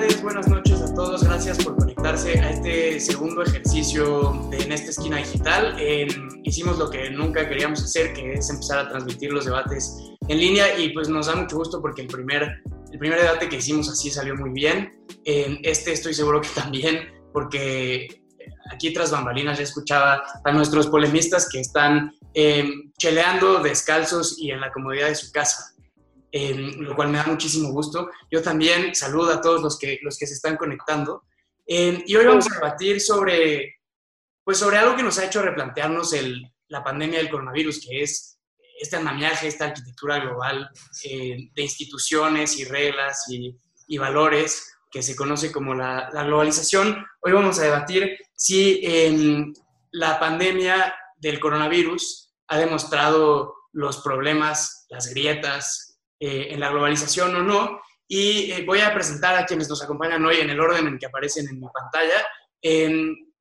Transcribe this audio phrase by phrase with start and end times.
[0.00, 1.24] tardes, buenas noches a todos.
[1.24, 5.76] Gracias por conectarse a este segundo ejercicio de En esta esquina digital.
[6.44, 9.96] hicimos lo que nunca queríamos hacer, que es empezar a transmitir los debates
[10.28, 12.62] en línea y pues nos da mucho gusto porque el primer,
[12.92, 15.04] el primer debate que hicimos así salió muy bien.
[15.24, 18.22] En este estoy seguro que también, porque
[18.72, 24.60] aquí tras bambalinas ya escuchaba a nuestros polemistas que están eh, cheleando descalzos y en
[24.60, 25.74] la comodidad de su casa
[26.32, 28.10] lo cual me da muchísimo gusto.
[28.30, 31.24] Yo también saludo a todos los que, los que se están conectando.
[31.66, 33.76] y hoy vamos a debatir sobre,
[34.44, 38.38] pues sobre algo que nos ha hecho replantearnos el, la pandemia del coronavirus, que es
[38.80, 40.70] este andamiaje, esta arquitectura global
[41.04, 47.04] eh, de instituciones y reglas y, y, valores que se conoce como la, la, globalización.
[47.20, 48.80] Hoy vamos a debatir si
[49.90, 55.87] la pandemia del coronavirus ha demostrado los problemas, las grietas,
[56.20, 57.80] eh, en la globalización o no.
[58.06, 61.06] Y eh, voy a presentar a quienes nos acompañan hoy en el orden en que
[61.06, 62.26] aparecen en mi pantalla.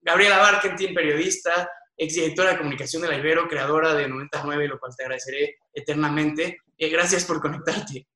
[0.01, 5.03] Gabriela Barkentin, periodista, exdirectora de comunicación de la Ibero, creadora de 99, lo cual te
[5.03, 6.59] agradeceré eternamente.
[6.77, 8.07] Eh, gracias por conectarte.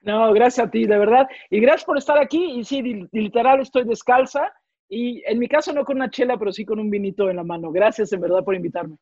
[0.00, 1.28] No, gracias a ti, de verdad.
[1.50, 2.52] Y gracias por estar aquí.
[2.58, 4.52] Y sí, literal, estoy descalza.
[4.88, 7.44] Y en mi caso no con una chela, pero sí con un vinito en la
[7.44, 7.70] mano.
[7.72, 8.96] Gracias, en verdad, por invitarme.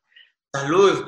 [0.53, 1.05] Salud.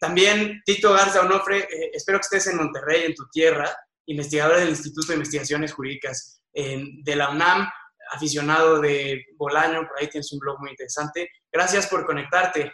[0.00, 3.74] también Tito Garza Onofre, eh, espero que estés en Monterrey, en tu tierra,
[4.06, 7.68] investigador del Instituto de Investigaciones Jurídicas de la UNAM,
[8.10, 11.28] aficionado de Bolaño, por ahí tienes un blog muy interesante.
[11.52, 12.72] Gracias por conectarte.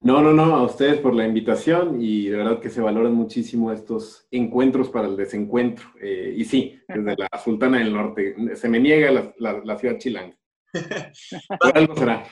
[0.00, 3.72] No, no, no, a ustedes por la invitación y de verdad que se valoran muchísimo
[3.72, 5.86] estos encuentros para el desencuentro.
[5.98, 10.36] Eh, y sí, desde la Sultana del Norte, se me niega la, ciudad chilanga.
[11.74, 12.24] algo será.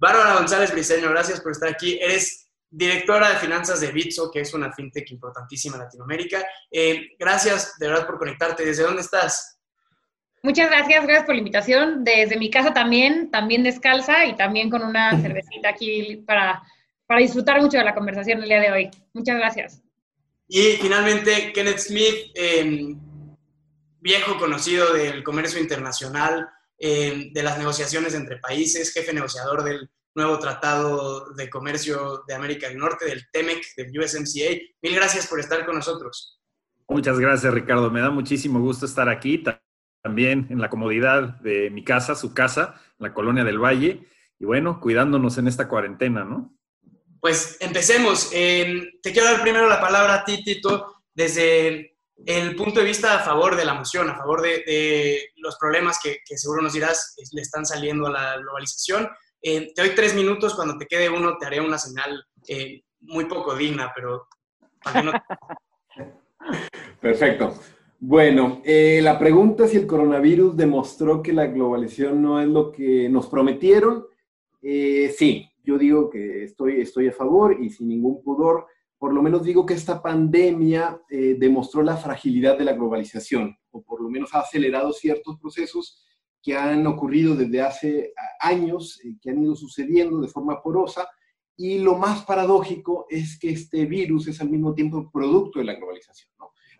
[0.00, 1.98] Bárbara González Briceño, gracias por estar aquí.
[2.00, 6.42] Eres directora de finanzas de Bitso, que es una fintech importantísima en Latinoamérica.
[6.70, 8.64] Eh, gracias de verdad por conectarte.
[8.64, 9.60] ¿Desde dónde estás?
[10.42, 12.02] Muchas gracias, gracias por la invitación.
[12.02, 16.62] Desde mi casa también, también descalza y también con una cervecita aquí para,
[17.06, 18.90] para disfrutar mucho de la conversación el día de hoy.
[19.12, 19.82] Muchas gracias.
[20.48, 22.98] Y finalmente, Kenneth Smith, em,
[24.00, 26.48] viejo conocido del comercio internacional,
[26.82, 32.68] eh, de las negociaciones entre países, jefe negociador del nuevo Tratado de Comercio de América
[32.68, 34.58] del Norte, del TEMEC, del USMCA.
[34.80, 36.40] Mil gracias por estar con nosotros.
[36.88, 37.90] Muchas gracias, Ricardo.
[37.90, 39.44] Me da muchísimo gusto estar aquí,
[40.02, 44.06] también en la comodidad de mi casa, su casa, la colonia del Valle,
[44.38, 46.56] y bueno, cuidándonos en esta cuarentena, ¿no?
[47.20, 48.30] Pues empecemos.
[48.32, 51.89] Eh, te quiero dar primero la palabra a ti, Tito, desde
[52.26, 56.18] el punto de vista a favor de la moción, a favor de, los problemas que,
[56.36, 59.08] seguro nos dirás le están saliendo a la globalización.
[59.42, 63.24] Eh, te doy tres minutos, cuando te quede uno te haré una señal eh, muy
[63.24, 64.28] poco digna, pero...
[67.00, 67.54] Perfecto.
[67.98, 72.72] Bueno, eh, la pregunta es si el coronavirus demostró que la globalización no es lo
[72.72, 74.06] que nos prometieron.
[74.62, 78.66] sí, yo digo que estoy, estoy a favor y sin ningún pudor
[79.00, 83.82] por lo menos digo que esta pandemia eh, demostró la fragilidad de la globalización, o
[83.82, 86.04] por lo menos ha acelerado ciertos procesos
[86.42, 91.08] que han ocurrido desde hace años, eh, que han ido sucediendo de forma porosa,
[91.56, 95.76] y lo más paradójico es que este virus es al mismo tiempo producto de la
[95.76, 96.30] globalización.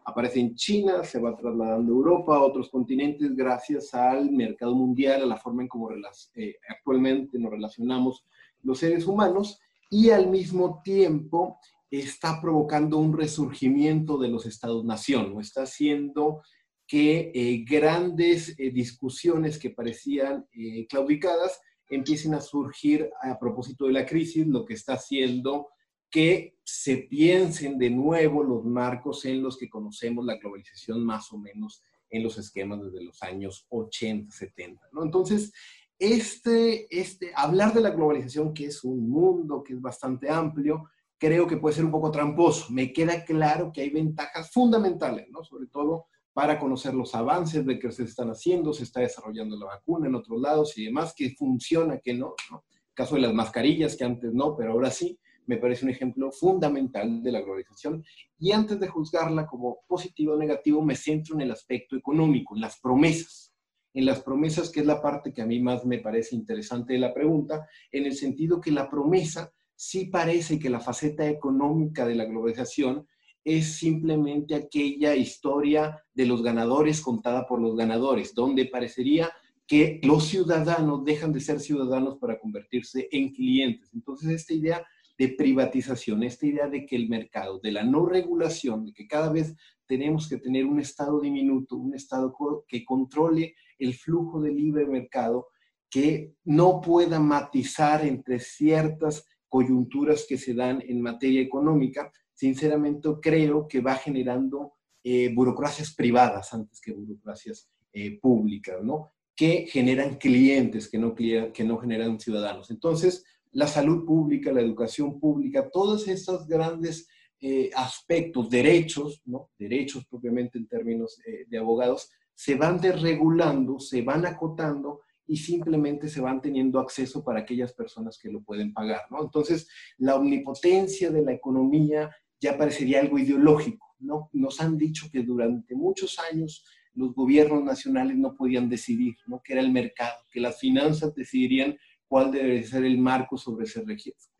[0.04, 5.22] Aparece en China, se va trasladando a Europa, a otros continentes, gracias al mercado mundial,
[5.22, 5.88] a la forma en cómo
[6.34, 8.26] eh, actualmente nos relacionamos
[8.62, 11.58] los seres humanos, y al mismo tiempo
[11.90, 16.42] está provocando un resurgimiento de los estados-nación, o está haciendo
[16.86, 23.92] que eh, grandes eh, discusiones que parecían eh, claudicadas empiecen a surgir a propósito de
[23.92, 25.68] la crisis, lo que está haciendo
[26.10, 31.38] que se piensen de nuevo los marcos en los que conocemos la globalización más o
[31.38, 34.88] menos en los esquemas desde los años 80, 70.
[34.92, 35.04] ¿no?
[35.04, 35.52] Entonces,
[35.98, 40.88] este, este, hablar de la globalización, que es un mundo que es bastante amplio,
[41.20, 42.72] creo que puede ser un poco tramposo.
[42.72, 45.44] Me queda claro que hay ventajas fundamentales, ¿no?
[45.44, 49.66] Sobre todo para conocer los avances de que se están haciendo, se está desarrollando la
[49.66, 52.64] vacuna en otros lados y demás, que funciona, que no, ¿no?
[52.94, 57.22] caso de las mascarillas, que antes no, pero ahora sí, me parece un ejemplo fundamental
[57.22, 58.02] de la globalización.
[58.38, 62.62] Y antes de juzgarla como positivo o negativo, me centro en el aspecto económico, en
[62.62, 63.52] las promesas.
[63.92, 67.00] En las promesas, que es la parte que a mí más me parece interesante de
[67.00, 72.14] la pregunta, en el sentido que la promesa sí parece que la faceta económica de
[72.14, 73.06] la globalización
[73.42, 79.30] es simplemente aquella historia de los ganadores contada por los ganadores, donde parecería
[79.66, 83.88] que los ciudadanos dejan de ser ciudadanos para convertirse en clientes.
[83.94, 84.86] Entonces, esta idea
[85.16, 89.32] de privatización, esta idea de que el mercado, de la no regulación, de que cada
[89.32, 89.56] vez
[89.86, 92.34] tenemos que tener un estado diminuto, un estado
[92.68, 95.48] que controle el flujo de libre mercado,
[95.88, 103.68] que no pueda matizar entre ciertas coyunturas que se dan en materia económica, sinceramente creo
[103.68, 109.12] que va generando eh, burocracias privadas antes que burocracias eh, públicas, ¿no?
[109.34, 112.70] Que generan clientes, que no, que no generan ciudadanos.
[112.70, 117.08] Entonces, la salud pública, la educación pública, todos estos grandes
[117.40, 119.50] eh, aspectos, derechos, ¿no?
[119.58, 121.18] Derechos propiamente en términos
[121.48, 125.00] de abogados, se van desregulando, se van acotando
[125.30, 129.22] y simplemente se van teniendo acceso para aquellas personas que lo pueden pagar, ¿no?
[129.22, 132.10] Entonces, la omnipotencia de la economía
[132.40, 134.28] ya parecería algo ideológico, ¿no?
[134.32, 139.40] Nos han dicho que durante muchos años los gobiernos nacionales no podían decidir, ¿no?
[139.40, 141.78] Que era el mercado, que las finanzas decidirían
[142.08, 143.84] cuál debe ser el marco sobre ese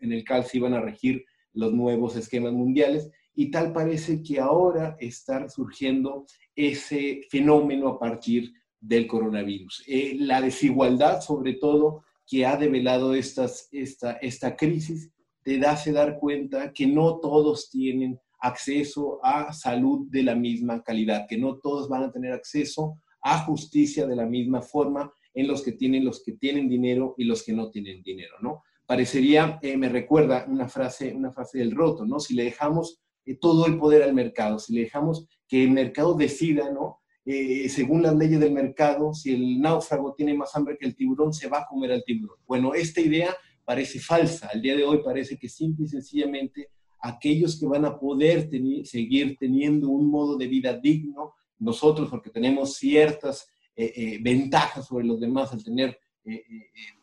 [0.00, 4.40] en el cual se iban a regir los nuevos esquemas mundiales y tal parece que
[4.40, 6.26] ahora está surgiendo
[6.56, 9.84] ese fenómeno a partir del coronavirus.
[9.86, 15.10] Eh, la desigualdad, sobre todo, que ha develado estas, esta, esta crisis,
[15.42, 21.26] te hace dar cuenta que no todos tienen acceso a salud de la misma calidad,
[21.28, 25.62] que no todos van a tener acceso a justicia de la misma forma en los
[25.62, 28.62] que tienen los que tienen dinero y los que no tienen dinero, ¿no?
[28.86, 32.18] Parecería, eh, me recuerda una frase, una frase del roto, ¿no?
[32.18, 36.14] Si le dejamos eh, todo el poder al mercado, si le dejamos que el mercado
[36.14, 36.99] decida, ¿no?
[37.32, 41.32] Eh, según las leyes del mercado, si el náufrago tiene más hambre que el tiburón,
[41.32, 42.38] se va a comer al tiburón.
[42.44, 44.48] Bueno, esta idea parece falsa.
[44.52, 48.50] Al día de hoy parece que simple y sencillamente aquellos que van a poder
[48.84, 55.04] seguir teniendo un modo de vida digno, nosotros porque tenemos ciertas eh, eh, ventajas sobre
[55.04, 55.96] los demás al tener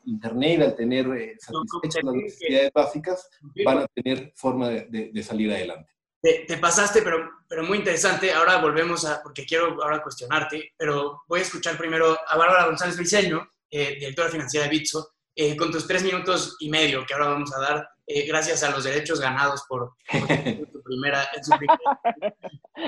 [0.04, 1.06] internet, al tener
[1.40, 3.30] satisfechas las necesidades básicas,
[3.66, 8.32] van a tener forma de salir adelante te, pasaste, pero, pero muy interesante.
[8.34, 12.98] Ahora volvemos a, porque quiero ahora cuestionarte, pero voy a escuchar primero a Bárbara González
[12.98, 17.28] Briceño, eh, directora financiera de Bitso, eh, con tus tres minutos y medio que ahora
[17.28, 19.94] vamos a dar, eh, gracias a los derechos ganados por,
[20.72, 21.52] tu primera, en su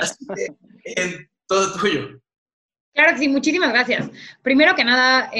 [0.01, 0.27] Así
[0.83, 2.19] que, todo tuyo.
[2.93, 4.09] Claro que sí, muchísimas gracias.
[4.41, 5.31] Primero que nada,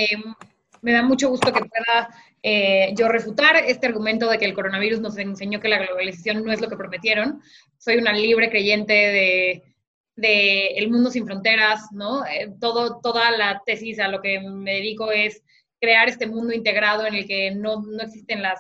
[0.81, 2.09] me da mucho gusto que pueda
[2.41, 6.51] eh, yo refutar este argumento de que el coronavirus nos enseñó que la globalización no
[6.51, 7.41] es lo que prometieron.
[7.77, 9.63] Soy una libre creyente de,
[10.15, 12.25] de el mundo sin fronteras, ¿no?
[12.25, 15.44] Eh, todo, toda la tesis a lo que me dedico es
[15.81, 18.59] crear este mundo integrado en el que no, no existen las,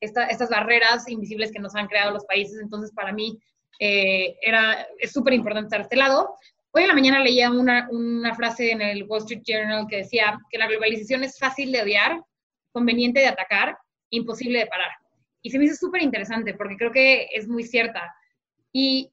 [0.00, 2.58] estas barreras invisibles que nos han creado los países.
[2.60, 3.38] Entonces, para mí,
[3.78, 6.34] eh, era, es súper importante estar a este lado.
[6.72, 10.38] Hoy en la mañana leía una, una frase en el Wall Street Journal que decía
[10.50, 12.18] que la globalización es fácil de odiar,
[12.72, 13.78] conveniente de atacar,
[14.10, 14.90] imposible de parar.
[15.42, 18.14] Y se me hizo súper interesante porque creo que es muy cierta.
[18.72, 19.10] Y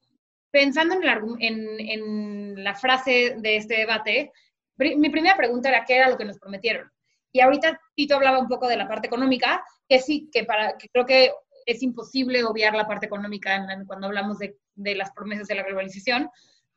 [0.52, 0.96] pensando
[1.40, 4.32] en, la frase de este debate,
[4.78, 6.90] mi primera pregunta era qué era lo que nos prometieron.
[7.32, 10.90] Y ahorita Tito hablaba un poco de la parte económica, que sí, que, para, que
[10.90, 11.32] creo que
[11.66, 14.56] es imposible obviar la parte económica cuando hablamos de,
[14.96, 16.30] las promesas de la globalización,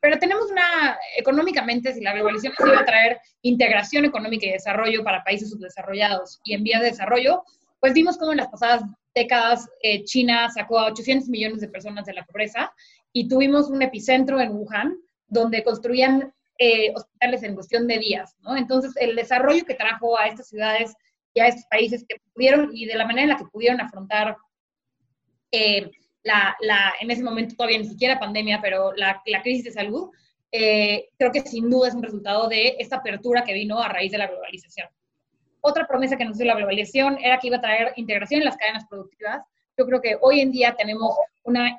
[0.03, 5.01] pero tenemos una, económicamente, si la globalización nos iba a traer integración económica y desarrollo
[5.01, 7.41] para países subdesarrollados y en vías de desarrollo,
[7.79, 8.83] pues vimos cómo en las pasadas
[9.15, 12.73] décadas eh, China sacó a 800 millones de personas de la pobreza
[13.13, 14.97] y tuvimos un epicentro en Wuhan
[15.29, 18.57] donde construían eh, hospitales en cuestión de días, ¿no?
[18.57, 20.93] Entonces, el desarrollo que trajo a estas ciudades
[21.33, 24.35] y a estos países que pudieron y de la manera en la que pudieron afrontar
[25.53, 25.89] eh,
[26.23, 30.09] la, la, en ese momento todavía ni siquiera pandemia, pero la, la crisis de salud,
[30.51, 34.11] eh, creo que sin duda es un resultado de esta apertura que vino a raíz
[34.11, 34.87] de la globalización.
[35.61, 38.57] Otra promesa que nos dio la globalización era que iba a traer integración en las
[38.57, 39.41] cadenas productivas.
[39.77, 41.75] Yo creo que hoy en día tenemos una,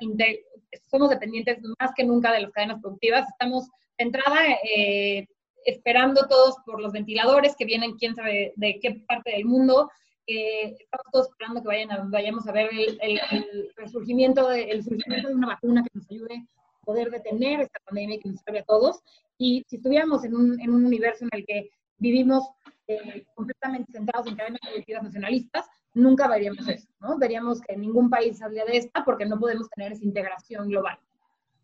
[0.89, 3.27] somos dependientes más que nunca de las cadenas productivas.
[3.29, 5.27] Estamos de entrada eh,
[5.65, 9.89] esperando todos por los ventiladores que vienen, quién sabe de qué parte del mundo,
[10.27, 15.83] estamos todos esperando que vayan vayamos a ver el, resurgimiento de, surgimiento de una vacuna
[15.83, 16.47] que nos ayude
[16.81, 19.01] a poder detener esta pandemia que nos salve a todos.
[19.37, 22.43] Y si estuviéramos en un, en un universo en el que vivimos
[22.87, 27.17] eh, completamente centrados en cadenas productivas nacionalistas, nunca veríamos eso, ¿no?
[27.17, 30.99] Veríamos que ningún país salía de esta porque no podemos tener esa integración global.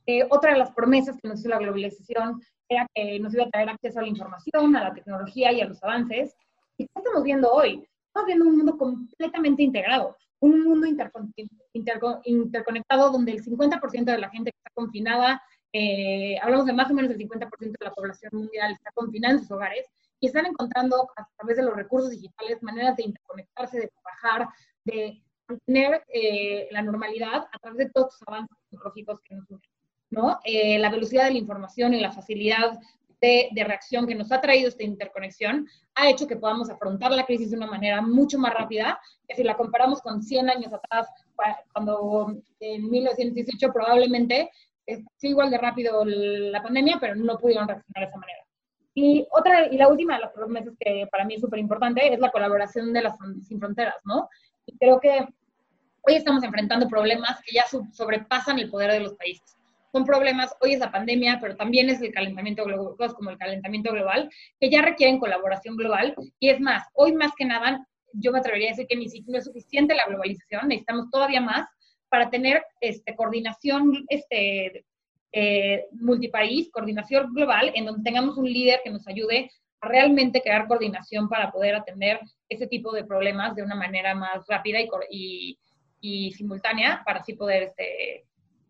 [0.07, 3.49] Eh, otra de las promesas que nos hizo la globalización era que nos iba a
[3.49, 6.35] traer acceso a la información, a la tecnología y a los avances.
[6.77, 7.87] ¿Y qué estamos viendo hoy?
[8.11, 10.85] Estamos viendo un mundo completamente integrado, un mundo
[11.73, 15.41] interconectado donde el 50% de la gente está confinada,
[15.71, 19.39] eh, hablamos de más o menos el 50% de la población mundial está confinada en
[19.39, 19.85] sus hogares
[20.19, 24.49] y están encontrando a través de los recursos digitales maneras de interconectarse, de trabajar,
[24.83, 29.69] de mantener eh, la normalidad a través de todos los avances tecnológicos que nos unen.
[30.09, 30.39] ¿no?
[30.43, 32.77] Eh, la velocidad de la información y la facilidad
[33.21, 37.25] de, de, reacción que nos ha traído esta interconexión ha hecho que podamos afrontar la
[37.25, 41.07] crisis de una manera mucho más rápida, que si la comparamos con 100 años atrás,
[41.71, 44.49] cuando en 1918 probablemente
[45.17, 48.43] fue igual de rápido la pandemia, pero no pudieron reaccionar de esa manera.
[48.93, 52.19] Y otra, y la última de las promesas que para mí es súper importante es
[52.19, 53.13] la colaboración de las
[53.47, 54.27] sin fronteras, ¿no?
[54.65, 55.25] Y creo que
[56.01, 57.63] hoy estamos enfrentando problemas que ya
[57.93, 59.57] sobrepasan el poder de los países.
[59.91, 63.37] Son problemas, hoy es la pandemia, pero también es el calentamiento global, cosas como el
[63.37, 64.29] calentamiento global,
[64.59, 66.15] que ya requieren colaboración global.
[66.39, 69.39] Y es más, hoy más que nada, yo me atrevería a decir que ni siquiera
[69.39, 71.67] es suficiente la globalización, necesitamos todavía más
[72.09, 74.85] para tener este, coordinación este,
[75.31, 80.67] eh, multipaís, coordinación global, en donde tengamos un líder que nos ayude a realmente crear
[80.67, 82.19] coordinación para poder atender
[82.49, 84.79] ese tipo de problemas de una manera más rápida
[85.09, 85.57] y,
[86.01, 88.25] y, simultánea, para así poder este,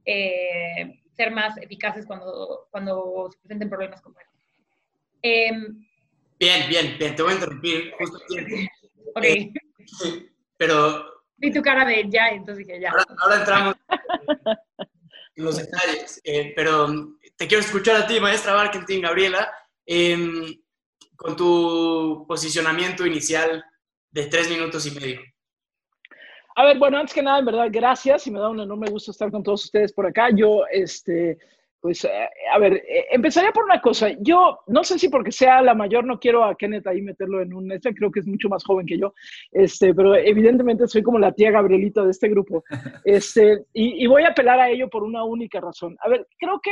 [0.05, 4.33] eh, ser más eficaces cuando, cuando se presenten problemas complejos.
[5.21, 5.85] Em,
[6.39, 8.67] bien, bien, bien, te voy a interrumpir justo aquí.
[9.15, 9.23] Ok.
[9.23, 9.53] Eh,
[10.57, 11.05] pero...
[11.37, 12.91] Vi tu cara de ya, entonces dije ya.
[12.91, 13.75] Ahora, ahora entramos
[15.35, 19.51] en los detalles, eh, pero te quiero escuchar a ti, maestra Barkentin, Gabriela,
[19.85, 20.59] eh,
[21.15, 23.63] con tu posicionamiento inicial
[24.11, 25.21] de tres minutos y medio.
[26.61, 29.09] A ver, bueno, antes que nada, en verdad, gracias y me da un enorme gusto
[29.09, 30.29] estar con todos ustedes por acá.
[30.29, 31.39] Yo, este,
[31.79, 34.09] pues, eh, a ver, eh, empezaría por una cosa.
[34.19, 37.55] Yo no sé si porque sea la mayor, no quiero a Kenneth ahí meterlo en
[37.55, 39.11] un, este creo que es mucho más joven que yo,
[39.51, 42.63] este, pero evidentemente soy como la tía Gabrielita de este grupo.
[43.05, 45.97] Este, y, y voy a apelar a ello por una única razón.
[46.01, 46.71] A ver, creo que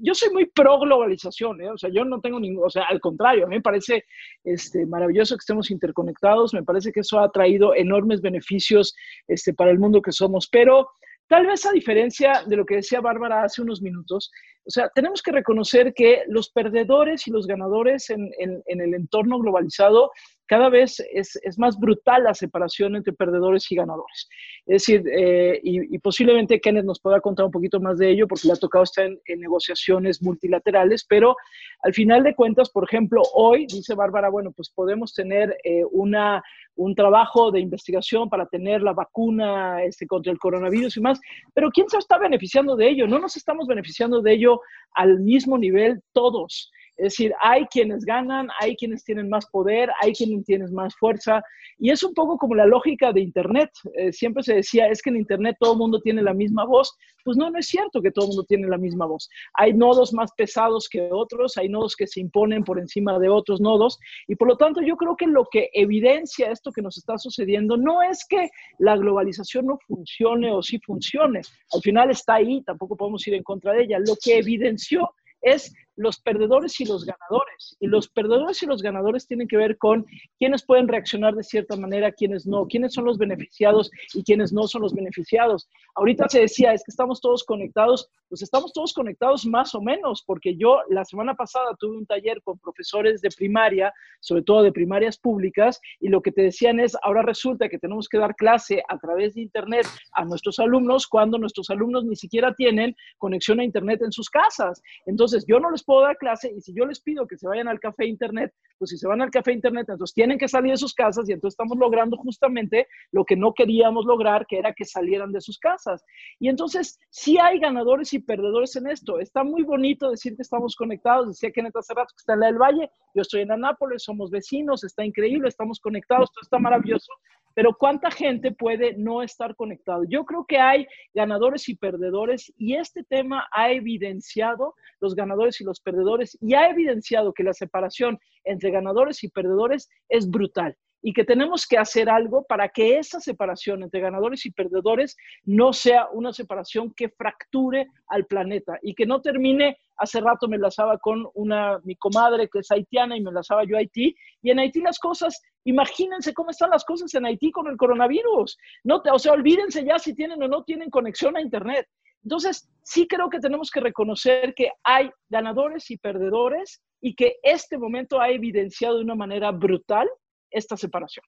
[0.00, 1.70] yo soy muy pro globalización, ¿eh?
[1.70, 4.04] o sea, yo no tengo ningún, o sea, al contrario, a mí me parece
[4.44, 8.94] este, maravilloso que estemos interconectados, me parece que eso ha traído enormes beneficios
[9.28, 10.88] este, para el mundo que somos, pero
[11.30, 14.32] Tal vez a diferencia de lo que decía Bárbara hace unos minutos,
[14.64, 20.10] o sea, tenemos que reconocer que los perdedores y los ganadores en, el entorno globalizado
[20.50, 24.28] cada vez es, más brutal la separación entre perdedores y ganadores.
[24.66, 28.48] Es decir, eh, y, posiblemente Kenneth nos pueda contar un poquito más de ello porque
[28.48, 31.36] le ha tocado estar en, negociaciones multilaterales, pero
[31.84, 36.42] al final de cuentas, por ejemplo, hoy, dice Bárbara, bueno, pues podemos tener eh, una,
[36.74, 41.20] un trabajo de investigación para tener la vacuna este, contra el coronavirus y más,
[41.54, 43.06] pero ¿quién se está beneficiando de ello?
[43.06, 44.60] No nos estamos beneficiando de ello
[44.94, 46.72] al mismo nivel todos.
[47.00, 51.42] Es decir, hay quienes ganan, hay quienes tienen más poder, hay quienes tienen más fuerza.
[51.78, 53.70] Y es un poco como la lógica de Internet.
[53.94, 56.94] Eh, siempre se decía, es que en Internet todo el mundo tiene la misma voz.
[57.24, 59.30] Pues no, no es cierto que todo el mundo tiene la misma voz.
[59.54, 63.62] Hay nodos más pesados que otros, hay nodos que se imponen por encima de otros
[63.62, 63.98] nodos.
[64.28, 67.78] Y por lo tanto, yo creo que lo que evidencia esto que nos está sucediendo
[67.78, 71.40] no es que la globalización no funcione o sí funcione.
[71.72, 73.98] Al final está ahí, tampoco podemos ir en contra de ella.
[74.00, 77.76] Lo que evidenció es los perdedores y los ganadores.
[77.78, 80.06] Y los perdedores y los ganadores tienen que ver con
[80.38, 84.66] quiénes pueden reaccionar de cierta manera, quiénes no, quiénes son los beneficiados y quiénes no
[84.66, 85.68] son los beneficiados.
[85.94, 90.22] Ahorita se decía, es que estamos todos conectados, pues estamos todos conectados más o menos,
[90.26, 94.72] porque yo la semana pasada tuve un taller con profesores de primaria, sobre todo de
[94.72, 98.82] primarias públicas, y lo que te decían es, ahora resulta que tenemos que dar clase
[98.88, 103.64] a través de Internet a nuestros alumnos cuando nuestros alumnos ni siquiera tienen conexión a
[103.64, 104.80] Internet en sus casas.
[105.04, 107.66] Entonces, yo no les puedo dar clase y si yo les pido que se vayan
[107.66, 110.76] al café internet, pues si se van al café internet, entonces tienen que salir de
[110.76, 114.84] sus casas y entonces estamos logrando justamente lo que no queríamos lograr, que era que
[114.84, 116.04] salieran de sus casas.
[116.38, 119.18] Y entonces sí hay ganadores y perdedores en esto.
[119.18, 121.28] Está muy bonito decir que estamos conectados.
[121.28, 124.30] Decía Kenneth hace rato que está en la del Valle, yo estoy en Anápolis, somos
[124.30, 127.12] vecinos, está increíble, estamos conectados, todo está maravilloso.
[127.54, 130.04] Pero ¿cuánta gente puede no estar conectado?
[130.08, 135.64] Yo creo que hay ganadores y perdedores y este tema ha evidenciado los ganadores y
[135.64, 141.12] los perdedores y ha evidenciado que la separación entre ganadores y perdedores es brutal y
[141.12, 146.08] que tenemos que hacer algo para que esa separación entre ganadores y perdedores no sea
[146.12, 151.26] una separación que fracture al planeta y que no termine, hace rato me enlazaba con
[151.34, 154.80] una, mi comadre que es haitiana y me enlazaba yo a Haití, y en Haití
[154.80, 159.32] las cosas, imagínense cómo están las cosas en Haití con el coronavirus, no o sea,
[159.32, 161.86] olvídense ya si tienen o no tienen conexión a Internet.
[162.22, 167.78] Entonces, sí creo que tenemos que reconocer que hay ganadores y perdedores y que este
[167.78, 170.06] momento ha evidenciado de una manera brutal
[170.50, 171.24] esta separación.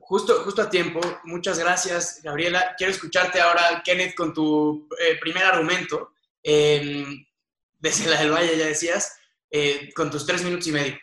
[0.00, 1.00] Justo, justo a tiempo.
[1.24, 2.74] Muchas gracias, Gabriela.
[2.76, 6.14] Quiero escucharte ahora, Kenneth, con tu eh, primer argumento.
[6.42, 9.16] desde la del Valle, ya decías,
[9.50, 10.98] eh, con tus tres minutos y medio.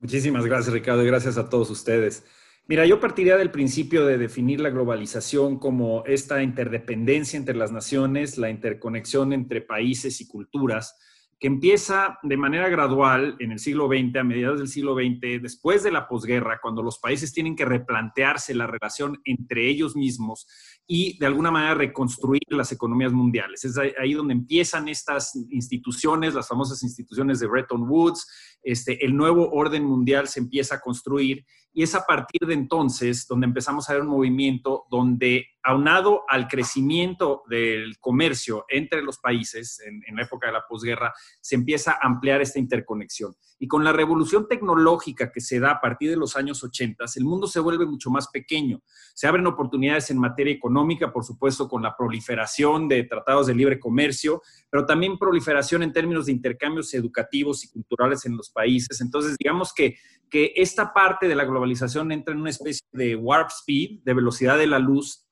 [0.00, 2.24] Muchísimas gracias, Ricardo, y gracias a todos ustedes.
[2.66, 8.38] Mira, yo partiría del principio de definir la globalización como esta interdependencia entre las naciones,
[8.38, 10.96] la interconexión entre países y culturas,
[11.38, 15.84] que empieza de manera gradual en el siglo XX, a mediados del siglo XX, después
[15.84, 20.48] de la posguerra, cuando los países tienen que replantearse la relación entre ellos mismos
[20.84, 23.64] y de alguna manera reconstruir las economías mundiales.
[23.64, 28.26] Es ahí donde empiezan estas instituciones, las famosas instituciones de Bretton Woods,
[28.62, 33.26] este, el nuevo orden mundial se empieza a construir y es a partir de entonces
[33.28, 39.80] donde empezamos a ver un movimiento donde, aunado al crecimiento del comercio entre los países
[39.80, 43.34] en, en la época de la posguerra, se empieza a ampliar esta interconexión.
[43.58, 47.24] Y con la revolución tecnológica que se da a partir de los años 80, el
[47.24, 48.82] mundo se vuelve mucho más pequeño.
[49.14, 53.80] Se abren oportunidades en materia económica, por supuesto, con la proliferación de tratados de libre
[53.80, 59.00] comercio, pero también proliferación en términos de intercambios educativos y culturales en los países.
[59.00, 59.96] Entonces, digamos que,
[60.30, 64.58] que esta parte de la globalización entra en una especie de warp speed, de velocidad
[64.58, 65.27] de la luz,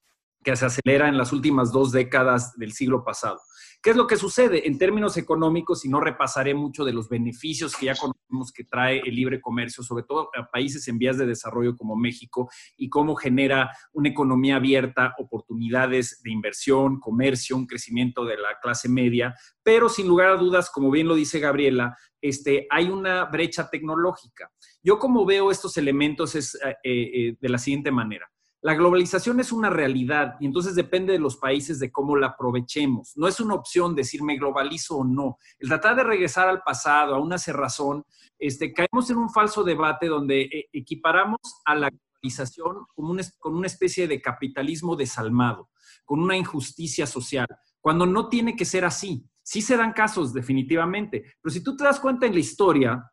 [0.46, 3.40] que se acelera en las últimas dos décadas del siglo pasado.
[3.82, 4.68] ¿Qué es lo que sucede?
[4.68, 9.00] En términos económicos, y no repasaré mucho de los beneficios que ya conocemos que trae
[9.00, 13.16] el libre comercio, sobre todo a países en vías de desarrollo como México, y cómo
[13.16, 19.34] genera una economía abierta, oportunidades de inversión, comercio, un crecimiento de la clase media,
[19.64, 24.48] pero sin lugar a dudas, como bien lo dice Gabriela, este, hay una brecha tecnológica.
[24.80, 28.30] Yo como veo estos elementos es eh, eh, de la siguiente manera.
[28.66, 33.12] La globalización es una realidad y entonces depende de los países de cómo la aprovechemos.
[33.14, 35.38] No es una opción decir me globalizo o no.
[35.61, 38.04] El tratar de regresar al pasado, a una cerrazón,
[38.40, 43.68] este, caemos en un falso debate donde eh, equiparamos a la globalización como con una
[43.68, 45.70] especie de capitalismo desalmado,
[46.04, 47.46] con una injusticia social,
[47.80, 49.30] cuando no tiene que ser así.
[49.44, 53.12] Sí se dan casos, definitivamente, pero si tú te das cuenta en la historia,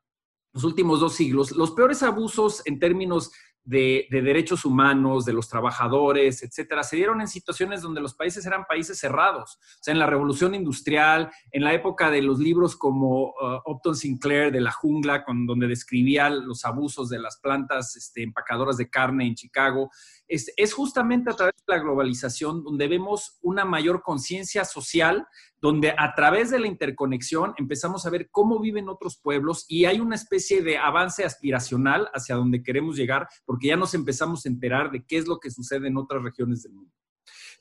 [0.51, 3.31] los últimos dos siglos, los peores abusos en términos
[3.65, 8.65] de, derechos humanos, de los trabajadores, etcétera, se dieron en situaciones donde los países eran
[8.65, 9.57] países cerrados.
[9.79, 13.95] O sea, en la revolución industrial, en la época de los libros como uh, Upton
[13.95, 18.89] Sinclair de la jungla, con, donde describía los abusos de las plantas este, empacadoras de
[18.89, 19.89] carne en Chicago,
[20.33, 25.27] es, justamente a través de la globalización donde vemos una mayor conciencia social,
[25.61, 29.99] donde a través de la interconexión empezamos a ver cómo viven otros pueblos y hay
[29.99, 34.91] una especie de avance aspiracional hacia donde queremos llegar, porque ya nos empezamos a enterar
[34.91, 36.91] de qué es lo que sucede en otras regiones del mundo.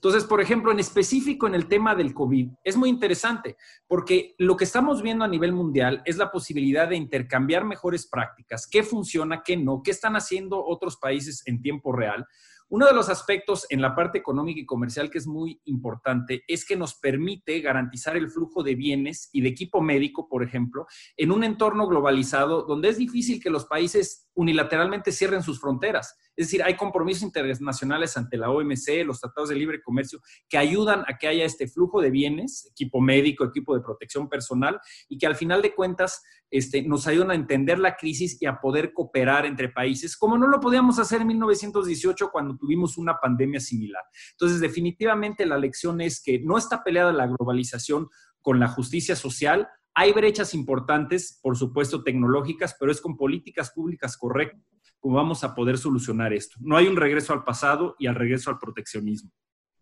[0.02, 3.56] Entonces, por ejemplo, en específico en el tema del COVID, es muy interesante
[3.86, 8.66] porque lo que estamos viendo a nivel mundial es la posibilidad de intercambiar mejores prácticas,
[8.66, 12.26] qué funciona, qué no, qué están haciendo otros países en tiempo real,
[12.72, 16.64] uno de los aspectos en la parte económica y comercial que es muy importante es
[16.64, 20.86] que nos permite garantizar el flujo de bienes y de equipo médico, por ejemplo,
[21.18, 26.16] en un entorno globalizado donde es difícil que los países unilateralmente cierren sus fronteras.
[26.36, 31.04] Es decir, hay compromisos internacionales ante la OMC, los tratados de libre comercio, que ayudan
[31.06, 35.26] a que haya este flujo de bienes, equipo médico, equipo de protección personal, y que
[35.26, 39.46] al final de cuentas este, nos ayudan a entender la crisis y a poder cooperar
[39.46, 44.02] entre países, como no lo podíamos hacer en 1918 cuando tuvimos una pandemia similar.
[44.32, 48.08] Entonces, definitivamente la lección es que no está peleada la globalización
[48.40, 54.16] con la justicia social, hay brechas importantes, por supuesto, tecnológicas, pero es con políticas públicas
[54.16, 54.71] correctas
[55.10, 56.56] vamos a poder solucionar esto.
[56.60, 59.30] No hay un regreso al pasado y al regreso al proteccionismo.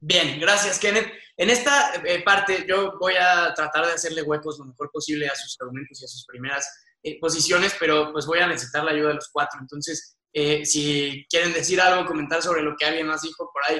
[0.03, 1.13] Bien, gracias, Kenneth.
[1.37, 5.35] En esta eh, parte yo voy a tratar de hacerle huecos lo mejor posible a
[5.35, 6.67] sus argumentos y a sus primeras
[7.03, 9.61] eh, posiciones, pero pues voy a necesitar la ayuda de los cuatro.
[9.61, 13.79] Entonces, eh, si quieren decir algo, comentar sobre lo que alguien más dijo por ahí,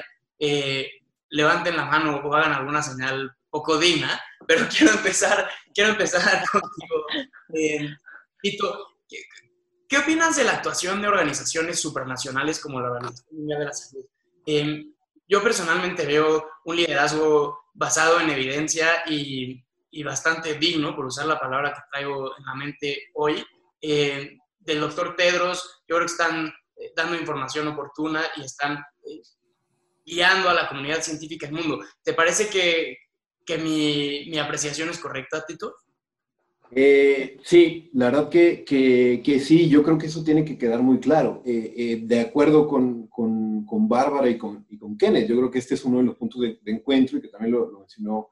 [1.29, 7.05] levanten la mano o hagan alguna señal poco digna, pero quiero empezar, quiero empezar contigo.
[8.41, 8.91] Tito,
[9.91, 14.05] ¿Qué opinas de la actuación de organizaciones supranacionales como la Organización Mundial de la Salud?
[14.45, 14.93] Em,
[15.27, 19.61] yo personalmente veo un liderazgo basado en evidencia y,
[20.01, 23.45] bastante digno, por usar la palabra que traigo en la mente hoy,
[23.81, 25.81] em, del doctor Tedros.
[25.85, 29.21] Yo creo que están eh, dando información oportuna y están eh,
[30.05, 31.83] guiando a la comunidad científica del mundo.
[32.01, 32.97] ¿Te parece que,
[33.45, 35.75] que mi, mi apreciación es correcta, Tito?
[36.73, 40.99] Eh, sí, la verdad que, que, sí, yo creo que eso tiene que quedar muy
[40.99, 41.41] claro.
[41.45, 45.51] Eh, eh, de acuerdo con, con, con Bárbara y con, y con, Kenneth, yo creo
[45.51, 48.29] que este es uno de los puntos de, encuentro y que también lo, mencionó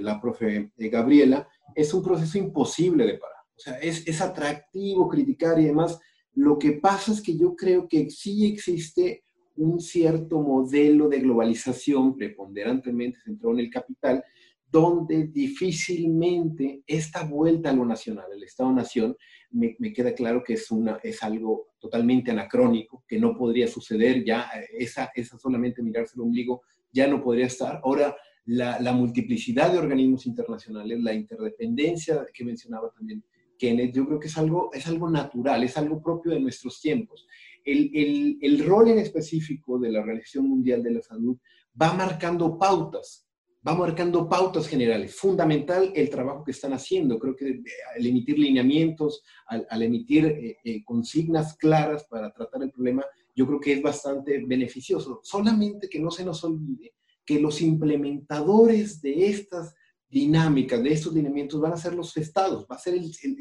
[0.00, 3.36] la profe Gabriela, es un proceso imposible de parar.
[3.54, 6.00] O sea, es, es atractivo criticar y demás.
[6.32, 9.24] Lo que pasa es que yo creo que sí existe
[9.56, 14.24] un cierto modelo de globalización preponderantemente centrado en el capital,
[14.70, 19.16] donde difícilmente esta vuelta a lo nacional, el Estado-Nación,
[19.50, 24.48] me, queda claro que es, una, es algo totalmente anacrónico, que no podría suceder ya,
[24.54, 27.80] eh, esa, esa solamente mirarse el ombligo ya no podría estar.
[27.82, 33.24] Ahora, la, multiplicidad de organismos internacionales, la interdependencia que mencionaba también
[33.58, 37.26] Kenneth, yo creo que es algo, es algo natural, es algo propio de nuestros tiempos.
[37.64, 41.36] El, el, el rol en específico de la Organización Mundial de la Salud
[41.80, 43.29] va marcando pautas
[43.66, 45.14] va marcando pautas generales.
[45.14, 47.18] Fundamental el trabajo que están haciendo.
[47.18, 47.62] Creo que
[47.96, 53.60] al emitir lineamientos, al, emitir eh, eh, consignas claras para tratar el problema, yo creo
[53.60, 55.20] que es bastante beneficioso.
[55.22, 56.94] Solamente que no se nos olvide
[57.24, 59.74] que los implementadores de estas
[60.08, 63.00] dinámicas, de estos lineamientos, van a ser los estados, va a ser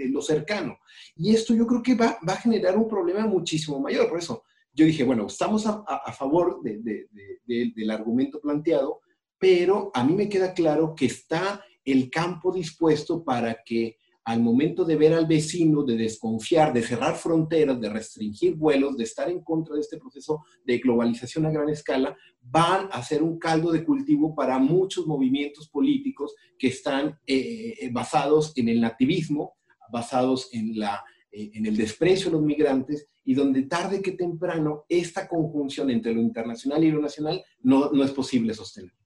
[0.10, 0.78] lo cercano.
[1.16, 4.08] Y esto yo creo que va, va, a generar un problema muchísimo mayor.
[4.08, 9.02] Por eso yo dije, bueno, estamos a, a favor de, de, del argumento planteado,
[9.40, 13.98] pero a mí me queda claro que está el campo dispuesto para que
[14.30, 19.06] al momento de ver al vecino, de desconfiar, de cerrar fronteras, de restringir vuelos, de
[19.06, 23.40] estar en contra de este proceso de globalización a gran escala, van a ser un
[23.40, 29.56] caldo de cultivo para muchos movimientos políticos que están eh, eh, basados en el nativismo,
[29.92, 35.28] basados en, eh, en el desprecio a los migrantes y donde tarde que temprano esta
[35.28, 38.99] conjunción entre lo internacional y lo nacional no, no es posible sostener.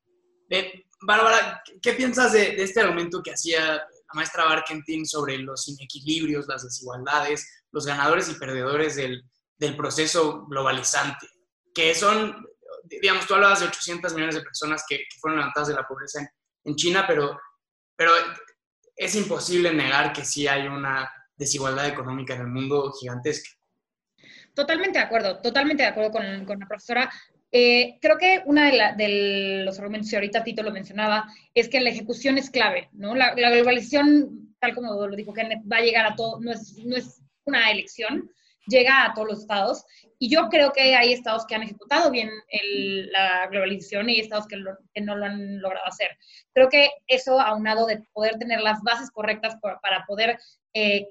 [0.54, 6.48] Eh, Bárbara, ¿qué piensas de, este argumento que hacía la maestra Barkentin sobre los inequilibrios,
[6.48, 9.24] las desigualdades, los ganadores y perdedores del,
[9.76, 11.26] proceso globalizante?
[11.74, 12.46] Que son,
[12.84, 16.22] digamos, tú hablabas de 800 millones de personas que, fueron levantadas de la pobreza
[16.64, 17.36] en, China, pero,
[17.96, 18.12] pero
[18.96, 23.50] es imposible negar que sí hay una desigualdad económica en el mundo gigantesca.
[24.54, 27.10] Totalmente de acuerdo, totalmente de acuerdo con la profesora.
[27.56, 31.92] Eh, creo que uno de, los argumentos, y ahorita Tito lo mencionaba, es que la
[31.92, 33.14] ejecución es clave, ¿no?
[33.14, 36.96] La, globalización, tal como lo dijo Kenneth, va a llegar a todo, no es, no
[36.96, 38.28] es una elección,
[38.66, 39.86] llega a todos los estados.
[40.18, 42.32] Y yo creo que hay estados que han ejecutado bien
[43.12, 44.58] la globalización y estados que,
[45.02, 46.10] no lo han logrado hacer.
[46.54, 50.40] Creo que eso, aunado de poder tener las bases correctas para, poder
[50.74, 51.08] eh,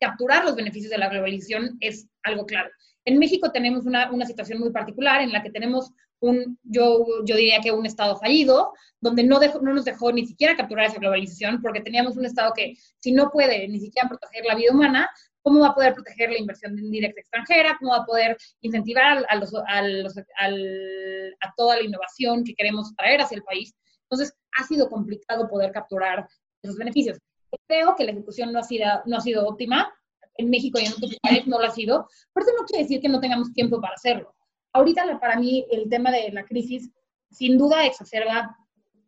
[0.00, 2.70] capturar los beneficios de la globalización, es algo claro.
[3.04, 7.36] En México tenemos una, una, situación muy particular en la que tenemos un, yo, yo
[7.36, 11.62] diría que un Estado fallido, donde no, no nos dejó ni siquiera capturar esa globalización,
[11.62, 15.10] porque teníamos un Estado que si no puede ni siquiera proteger la vida humana,
[15.42, 17.76] ¿cómo va a poder proteger la inversión directa extranjera?
[17.78, 22.94] ¿Cómo va a poder incentivar a, los, a, los, a toda la innovación que queremos
[22.96, 23.74] traer hacia el país?
[24.10, 26.28] Entonces, ha sido complicado poder capturar
[26.62, 27.18] esos beneficios.
[27.66, 29.92] Creo que la ejecución no ha sido, no ha sido óptima,
[30.40, 33.00] en México y en otros países no lo ha sido, pero eso no quiere decir
[33.00, 34.34] que no tengamos tiempo para hacerlo.
[34.72, 36.90] Ahorita para mí el tema de la crisis
[37.30, 38.56] sin duda exacerba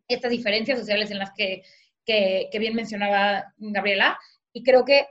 [0.08, 1.62] estas diferencias sociales en las que,
[2.04, 4.18] que, bien mencionaba Gabriela
[4.52, 5.06] y creo que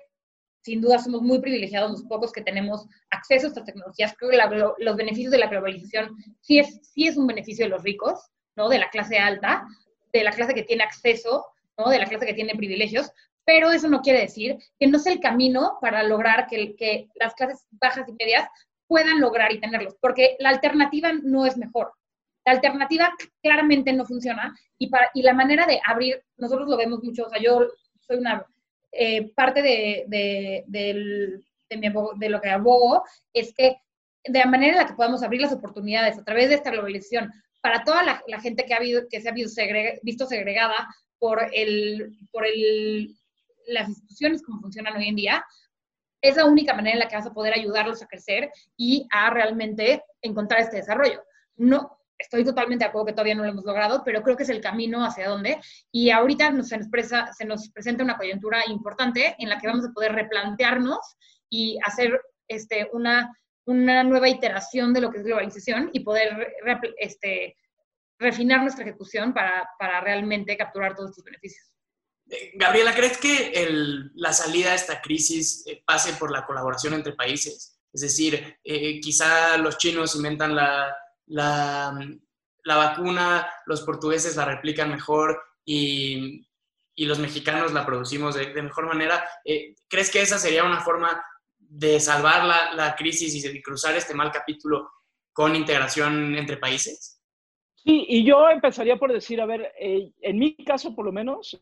[0.61, 4.13] sin duda somos muy privilegiados los pocos que tenemos acceso a estas tecnologías.
[4.17, 7.83] Creo que los beneficios de la globalización sí es, sí es un beneficio de los
[7.83, 8.69] ricos, ¿no?
[8.69, 9.65] de la clase alta,
[10.13, 11.45] de la clase que tiene acceso,
[11.77, 11.89] ¿no?
[11.89, 13.11] de la clase que tiene privilegios,
[13.45, 17.65] pero eso no quiere decir que no sea el camino para lograr que, las clases
[17.71, 18.47] bajas y medias
[18.87, 21.93] puedan lograr y tenerlos, porque la alternativa no es mejor.
[22.45, 27.03] La alternativa claramente no funciona y, para, y la manera de abrir, nosotros lo vemos
[27.03, 27.67] mucho, o sea, yo
[27.99, 28.45] soy una
[28.91, 33.77] eh, parte de, de, de, de, lo que abogo, es que
[34.25, 37.31] de la manera en la que podamos abrir las oportunidades a través de esta globalización
[37.61, 40.87] para toda la, gente que, ha habido, que se ha visto segregada
[41.19, 43.15] por el, por el
[43.71, 45.45] las instituciones como funcionan hoy en día,
[46.21, 49.29] es la única manera en la que vas a poder ayudarlos a crecer y a
[49.31, 51.23] realmente encontrar este desarrollo.
[51.55, 54.49] No, estoy totalmente de acuerdo que todavía no lo hemos logrado, pero creo que es
[54.49, 55.59] el camino hacia dónde.
[55.91, 56.89] Y ahorita se, nos
[57.37, 60.99] se nos presenta una coyuntura importante en la que vamos a poder replantearnos
[61.49, 66.53] y hacer este, una, una nueva iteración de lo que es globalización y poder
[66.97, 67.57] este,
[68.19, 71.70] refinar nuestra ejecución para, para realmente capturar todos estos beneficios.
[72.53, 73.51] Gabriela, ¿crees que
[74.15, 77.79] la salida de esta crisis eh, pase por la colaboración entre países?
[77.91, 81.93] Es decir, eh, quizá los chinos inventan la, la,
[82.63, 86.47] vacuna, los portugueses la replican mejor y,
[86.95, 89.25] y los mexicanos la producimos de, mejor manera.
[89.43, 91.21] Eh, ¿Crees que esa sería una forma
[91.59, 94.89] de salvar la, la, crisis y de cruzar este mal capítulo
[95.33, 97.21] con integración entre países?
[97.75, 101.59] Sí, y yo empezaría por decir, a ver, en mi caso por lo menos,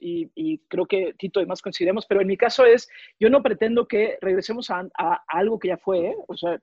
[0.00, 3.86] y, creo que Tito y más coincidimos, pero en mi caso es, yo no pretendo
[3.86, 4.88] que regresemos a,
[5.28, 6.16] algo que ya fue, ¿eh?
[6.26, 6.60] o sea,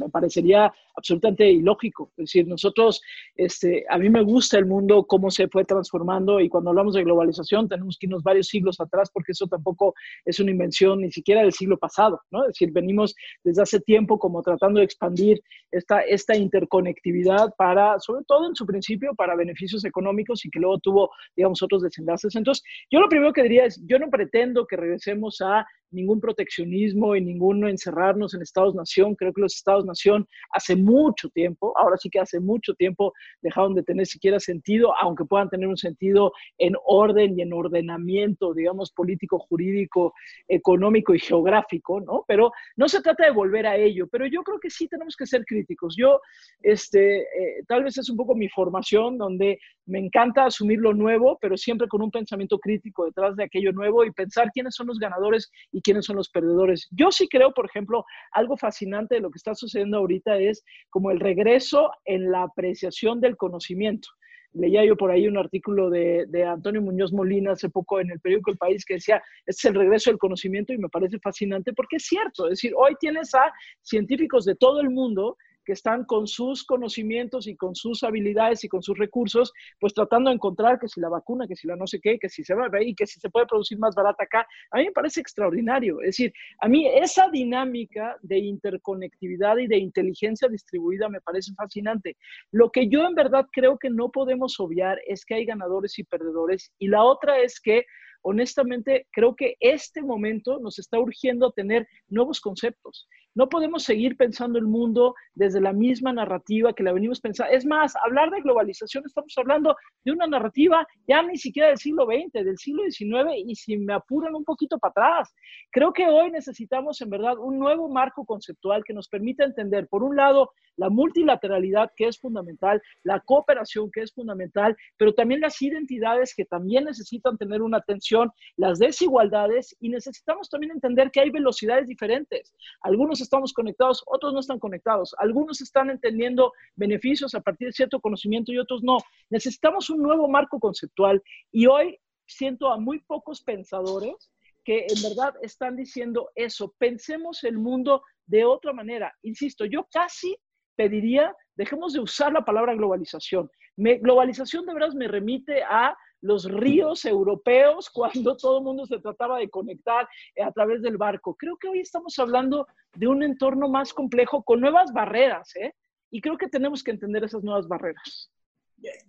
[0.00, 2.10] me parecería absolutamente ilógico.
[2.16, 3.00] Es decir, nosotros,
[3.36, 7.04] este, a mí me gusta el mundo, cómo se fue transformando y cuando hablamos de
[7.04, 11.42] globalización tenemos que irnos varios siglos atrás porque eso tampoco es una invención ni siquiera
[11.42, 12.42] del siglo pasado, ¿no?
[12.42, 13.14] Es decir, venimos
[13.44, 18.66] desde hace tiempo como tratando de expandir esta, esta interconectividad para, sobre todo en su
[18.66, 22.34] principio, para beneficios económicos y que luego tuvo, digamos, otros desenlaces.
[22.34, 27.16] Entonces, yo lo primero que diría es, yo no pretendo que regresemos a ningún proteccionismo
[27.16, 29.14] y ninguno encerrarnos en Estados-Nación.
[29.14, 33.82] Creo que los Estados-Nación hace mucho tiempo, ahora sí que hace mucho tiempo, dejaron de
[33.82, 39.38] tener siquiera sentido, aunque puedan tener un sentido en orden y en ordenamiento, digamos, político,
[39.38, 40.14] jurídico,
[40.46, 42.24] económico y geográfico, ¿no?
[42.26, 45.26] Pero no se trata de volver a ello, pero yo creo que sí tenemos que
[45.26, 45.94] ser críticos.
[45.96, 46.20] Yo,
[46.62, 51.38] este, eh, tal vez es un poco mi formación, donde me encanta asumir lo nuevo,
[51.40, 55.00] pero siempre con un pensamiento crítico detrás de aquello nuevo y pensar quiénes son los
[55.00, 56.86] ganadores y quiénes son los perdedores.
[56.92, 61.10] Yo sí creo, por ejemplo, algo fascinante de lo que está sucediendo ahorita es como
[61.10, 64.08] el regreso en la apreciación del conocimiento.
[64.54, 68.50] Leía yo por ahí un artículo de, Antonio Muñoz Molina hace poco en el periódico
[68.50, 71.96] El País que decía, este es el regreso del conocimiento y me parece fascinante porque
[71.96, 75.36] es cierto, es decir, hoy tienes a científicos de todo el mundo
[75.68, 80.30] que están con sus conocimientos y con sus habilidades y con sus recursos, pues tratando
[80.30, 82.54] de encontrar que si la vacuna, que si la no sé qué, que si se
[82.54, 84.46] va a y que si se puede producir más barata acá.
[84.70, 86.00] A mí me parece extraordinario.
[86.00, 92.16] Es decir, a mí esa dinámica de interconectividad y de inteligencia distribuida me parece fascinante.
[92.50, 96.04] Lo que yo en verdad creo que no podemos obviar es que hay ganadores y
[96.04, 96.72] perdedores.
[96.78, 97.84] Y la otra es que
[98.22, 103.06] honestamente creo que este momento nos está urgiendo a tener nuevos conceptos.
[103.34, 107.52] No podemos seguir pensando el mundo desde la misma narrativa que la venimos pensando.
[107.52, 112.06] Es más, hablar de globalización, estamos hablando de una narrativa ya ni siquiera del siglo
[112.06, 115.34] XX, del siglo XIX, y si me apuran un poquito para atrás.
[115.70, 120.02] Creo que hoy necesitamos en verdad un nuevo marco conceptual que nos permita entender, por
[120.02, 125.60] un lado, la multilateralidad, que es fundamental, la cooperación, que es fundamental, pero también las
[125.60, 131.30] identidades que también necesitan tener una atención, las desigualdades, y necesitamos también entender que hay
[131.30, 132.54] velocidades diferentes.
[132.82, 135.14] Algunos estamos conectados, otros no están conectados.
[135.18, 138.98] Algunos están entendiendo beneficios a partir de cierto conocimiento y otros no.
[139.30, 144.30] Necesitamos un nuevo marco conceptual y hoy siento a muy pocos pensadores
[144.64, 146.74] que en verdad están diciendo eso.
[146.78, 149.14] Pensemos el mundo de otra manera.
[149.22, 150.36] Insisto, yo casi
[150.76, 153.50] pediría, dejemos de usar la palabra globalización.
[153.76, 159.38] globalización de verdad me remite a los ríos europeos cuando todo el mundo se trataba
[159.38, 161.36] de conectar eh, a través del barco.
[161.36, 165.74] Creo que hoy estamos hablando de un entorno más complejo con nuevas barreras, ¿eh?
[166.10, 168.30] Y creo que tenemos que entender esas nuevas barreras.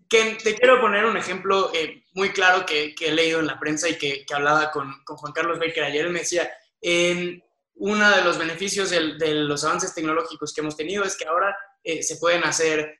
[0.10, 3.98] Te quiero poner un ejemplo eh, muy claro que, he leído en la prensa y
[3.98, 6.10] que, hablaba con, Juan Carlos Baker ayer.
[6.10, 6.50] Me decía,
[7.76, 12.04] uno de los beneficios de, los avances tecnológicos que hemos tenido es que ahora eh,
[12.04, 13.00] se pueden hacer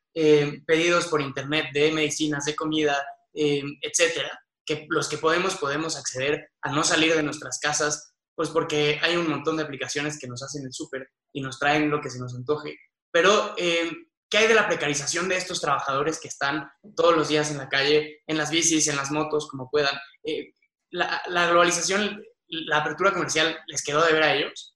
[0.66, 2.96] pedidos por internet de medicinas, de comida,
[3.42, 8.50] eh, etcétera, que los que podemos podemos acceder a no salir de nuestras casas, pues
[8.50, 12.02] porque hay un montón de aplicaciones que nos hacen el súper y nos traen lo
[12.02, 12.76] que se nos antoje.
[13.12, 13.90] Pero, eh,
[14.30, 17.70] ¿qué hay de la precarización de estos trabajadores que están todos los días en la
[17.70, 19.96] calle, en las bicis, en las motos, como puedan?
[20.24, 20.52] Eh,
[20.92, 24.76] la, la globalización, la apertura comercial, ¿les quedó de ver a ellos?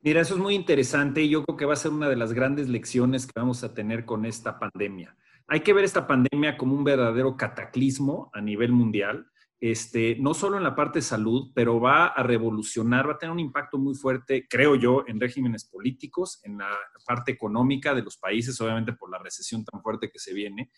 [0.00, 2.32] Mira, eso es muy interesante y yo creo que va a ser una de las
[2.32, 5.16] grandes lecciones que vamos a tener con esta pandemia
[5.48, 9.26] hay que ver esta pandemia como un verdadero cataclismo a nivel mundial,
[9.60, 13.32] este, no solo en la parte de salud, pero va a revolucionar, va a tener
[13.32, 16.70] un impacto muy fuerte, creo yo, en regímenes políticos, en la
[17.04, 20.70] parte económica de los países, obviamente por la recesión tan fuerte que se viene.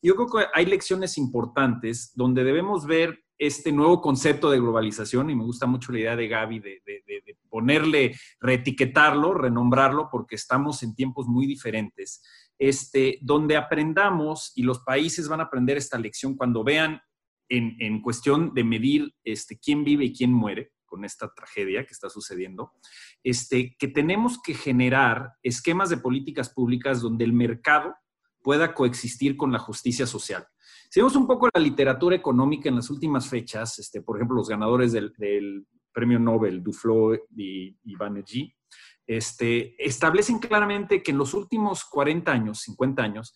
[0.00, 5.34] Yo creo que hay lecciones importantes donde debemos ver este nuevo concepto de globalización, y
[5.34, 10.94] me gusta mucho la idea de Gaby de, de ponerle, reetiquetarlo, renombrarlo, porque estamos en
[10.94, 12.22] tiempos muy diferentes
[12.58, 17.00] este, donde aprendamos y los países van a aprender esta lección cuando vean
[17.48, 22.10] en, cuestión de medir este, quién vive y quién muere con esta tragedia que está
[22.10, 22.72] sucediendo,
[23.22, 27.94] este, que tenemos que generar esquemas de políticas públicas donde el mercado
[28.42, 30.46] pueda coexistir con la justicia social.
[30.90, 34.48] Si vemos un poco la literatura económica en las últimas fechas, este, por ejemplo, los
[34.48, 38.54] ganadores del, premio Nobel, Duflo y, y Banerjee,
[39.08, 43.34] este, establecen claramente que en los últimos 40 años, 50 años,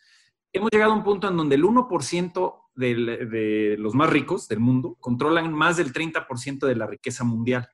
[0.53, 4.61] hemos llegado a un punto en donde el 1% de, de los más ricos del
[4.61, 7.69] mundo controlan más del 30% de la riqueza mundial.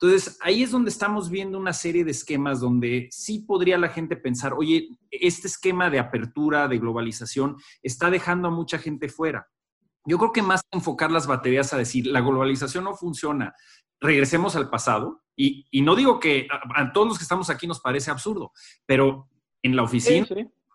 [0.00, 4.16] Entonces, ahí es donde estamos viendo una serie de esquemas donde sí podría la gente
[4.16, 9.48] pensar, oye, este esquema de apertura, de globalización, está dejando a mucha gente fuera.
[10.08, 13.54] Yo creo que más enfocar las baterías a decir, la globalización no funciona,
[14.00, 15.22] regresemos al pasado.
[15.36, 18.52] Y, no digo que a, todos los que estamos aquí nos parece absurdo,
[18.86, 19.28] pero
[19.62, 20.26] en la oficina,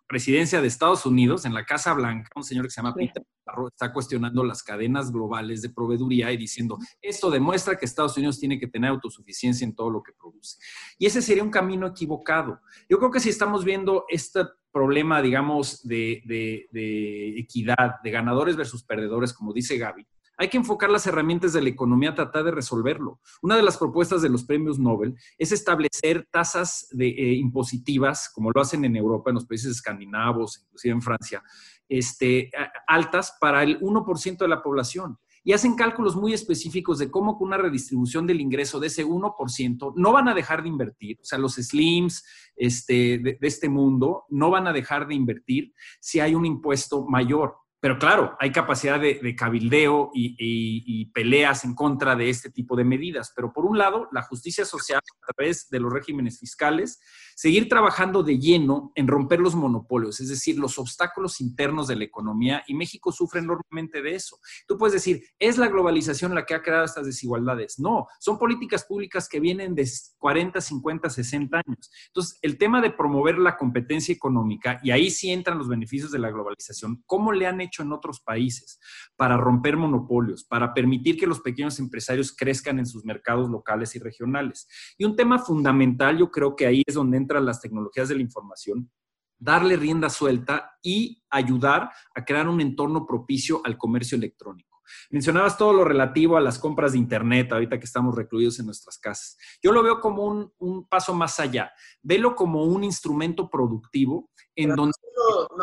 [0.08, 3.24] presidencia de Estados Unidos, en la Casa Blanca, un señor que se llama Peter
[3.68, 8.60] está cuestionando las cadenas globales de proveeduría y diciendo, esto demuestra que Estados Unidos tiene
[8.60, 10.58] que tener autosuficiencia en todo lo que produce.
[10.98, 12.62] Y ese sería un camino equivocado.
[12.90, 14.42] Yo creo que si estamos viendo este
[14.74, 20.06] problema, digamos, de, de equidad, de ganadores versus perdedores, como dice Gaby,
[20.38, 23.20] hay que enfocar las herramientas de la economía a tratar de resolverlo.
[23.42, 28.52] Una de las propuestas de los premios Nobel es establecer tasas de, eh, impositivas, como
[28.52, 31.44] lo hacen en Europa, en los países escandinavos, inclusive en Francia,
[31.88, 32.50] este,
[32.88, 35.20] altas para el 1% de la población.
[35.44, 39.94] Y hacen cálculos muy específicos de cómo con una redistribución del ingreso de ese 1%
[39.96, 41.20] no van a dejar de invertir.
[41.22, 42.24] O sea, los slims
[42.56, 47.58] este, de este mundo no van a dejar de invertir si hay un impuesto mayor.
[47.84, 53.34] Pero claro, hay capacidad de, cabildeo y, peleas en contra de este tipo de medidas.
[53.36, 57.02] Pero por un lado, la justicia social a través de los regímenes fiscales
[57.36, 62.04] seguir trabajando de lleno en romper los monopolios, es decir, los obstáculos internos de la
[62.04, 64.38] economía, y México sufre enormemente de eso.
[64.68, 67.80] Tú puedes decir, ¿es la globalización la que ha creado estas desigualdades?
[67.80, 71.92] No, son políticas públicas que vienen de 40, 50, 60 años.
[72.08, 76.20] Entonces, el tema de promover la competencia económica, y ahí sí entran los beneficios de
[76.20, 78.80] la globalización, ¿cómo le han hecho en otros países
[79.16, 84.00] para romper monopolios, para permitir que los pequeños empresarios crezcan en sus mercados locales y
[84.00, 84.68] regionales?
[84.98, 88.22] Y un tema fundamental, yo creo que ahí es donde entran las tecnologías de la
[88.22, 88.92] información,
[89.38, 94.82] darle rienda suelta y ayudar a crear un entorno propicio al comercio electrónico.
[95.10, 98.98] Mencionabas todo lo relativo a las compras de Internet, ahorita que estamos recluidos en nuestras
[98.98, 99.38] casas.
[99.62, 101.72] Yo lo veo como un, paso más allá.
[102.02, 104.94] Velo como un instrumento productivo en donde...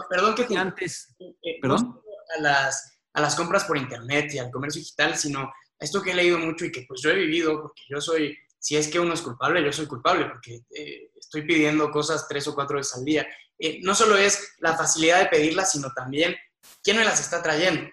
[0.08, 1.14] perdón que antes...
[1.18, 2.00] Eh, eh, ¿Perdón?
[2.38, 6.14] a, las, a las compras por Internet y al comercio digital, sino esto que he
[6.14, 9.14] leído mucho y que pues yo he vivido, porque yo soy si es que uno
[9.14, 13.04] es culpable, yo soy culpable porque eh, estoy pidiendo cosas tres o cuatro veces al
[13.04, 13.26] día.
[13.58, 16.36] Eh, no solo es la facilidad de pedirlas, sino también
[16.82, 17.90] quién me las está trayendo.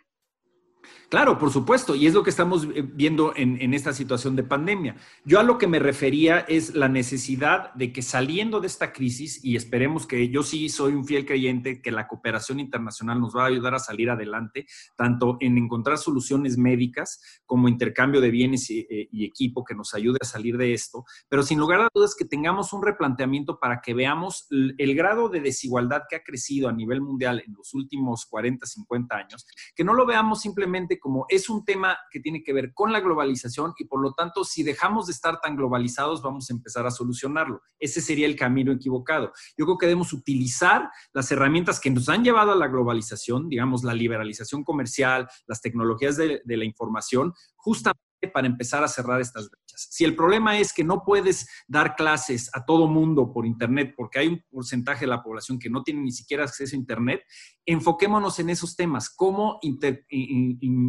[1.10, 4.98] Claro, por supuesto, y es lo que estamos eh, viendo en, esta situación de pandemia.
[5.24, 9.39] Yo a lo que me refería es la necesidad de que saliendo de esta crisis,
[9.41, 13.43] y esperemos que yo sí soy un fiel creyente que la cooperación internacional nos va
[13.43, 14.65] a ayudar a salir adelante,
[14.98, 20.17] tanto en encontrar soluciones médicas como intercambio de bienes y, eh, equipo que nos ayude
[20.22, 23.93] a salir de esto, pero sin lugar a dudas que tengamos un replanteamiento para que
[23.93, 28.26] veamos el, el grado de desigualdad que ha crecido a nivel mundial en los últimos
[28.26, 32.53] 40, 50 años, que no lo veamos simplemente como es un tema que tiene que
[32.53, 36.49] ver con la globalización y por lo tanto si dejamos de estar tan globalizados vamos
[36.49, 37.62] a empezar a solucionarlo.
[37.79, 39.31] Ese sería el camino equivocado.
[39.57, 43.83] Yo creo que debemos utilizar las herramientas que nos han llevado a la globalización, digamos
[43.83, 49.88] la liberalización comercial, las tecnologías de, la información, justamente para empezar a cerrar estas brechas.
[49.91, 54.19] Si el problema es que no puedes dar clases a todo mundo por Internet porque
[54.19, 57.21] hay un porcentaje de la población que no tiene ni siquiera acceso a Internet,
[57.65, 59.60] enfoquémonos en esos temas, cómo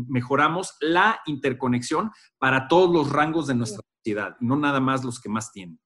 [0.08, 5.28] mejoramos la interconexión para todos los rangos de nuestra sociedad, no nada más los que
[5.28, 5.78] más tienen.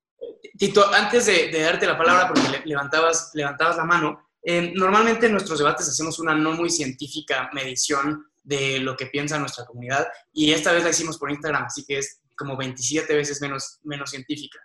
[0.57, 5.59] Tito, antes de, darte la palabra, porque levantabas, levantabas la mano, eh, normalmente en nuestros
[5.59, 10.09] debates hacemos una no muy científica medición de lo que piensa nuestra comunidad.
[10.33, 14.11] Y esta vez la hicimos por Instagram, así que es como 27 veces menos, menos
[14.11, 14.59] científica.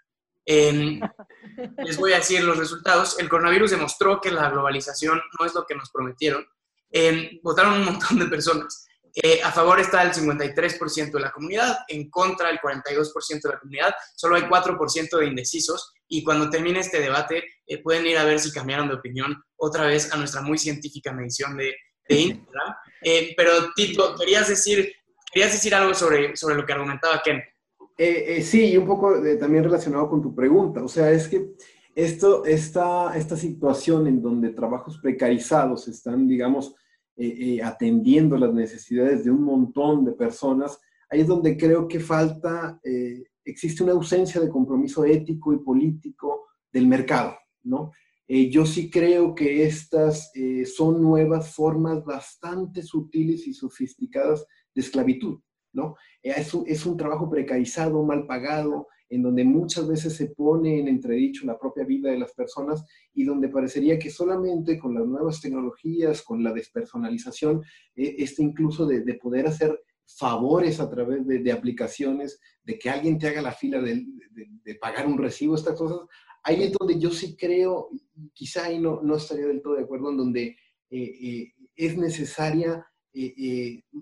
[0.47, 3.19] les voy a decir los resultados.
[3.19, 6.45] El coronavirus demostró que la globalización no es lo que nos prometieron.
[7.43, 8.87] votaron un montón de personas.
[9.19, 13.59] Eh, a favor está el 53% de la comunidad, en contra el 42% de la
[13.59, 18.25] comunidad, solo hay 4% de indecisos y cuando termine este debate eh, pueden ir a
[18.25, 21.75] ver si cambiaron de opinión otra vez a nuestra muy científica medición de,
[22.07, 22.75] de Instagram.
[23.01, 24.91] Eh, pero Tito, querías decir,
[25.31, 27.37] querías decir algo sobre, sobre lo que argumentaba Ken.
[27.97, 30.83] Eh, eh, sí, y un poco también relacionado con tu pregunta.
[30.83, 31.53] O sea, es que
[31.95, 36.75] esto, esta, esta situación en donde trabajos precarizados están, digamos,
[37.63, 40.79] atendiendo las necesidades de un montón de personas,
[41.09, 42.79] ahí es donde creo que falta,
[43.43, 47.91] existe una ausencia de compromiso ético y político del mercado, ¿no?
[48.27, 54.81] Eh, yo sí creo que estas eh, son nuevas formas bastante sutiles y sofisticadas de
[54.81, 55.39] esclavitud,
[55.71, 55.95] ¿no?
[56.21, 60.79] Eh, es, un, es, un, trabajo precarizado, mal pagado, en donde muchas veces se pone
[60.79, 65.05] en entredicho la propia vida de las personas y donde parecería que solamente con las
[65.05, 67.63] nuevas tecnologías, con la despersonalización,
[67.95, 73.17] este incluso de, de, poder hacer favores a través de, de, aplicaciones, de que alguien
[73.17, 74.05] te haga la fila de,
[74.65, 75.99] de pagar un recibo, estas cosas,
[76.47, 77.89] ahí es donde yo sí creo,
[78.33, 80.55] quizá ahí no, no estaría del todo de acuerdo, en donde
[80.89, 82.85] eh, eh, es necesaria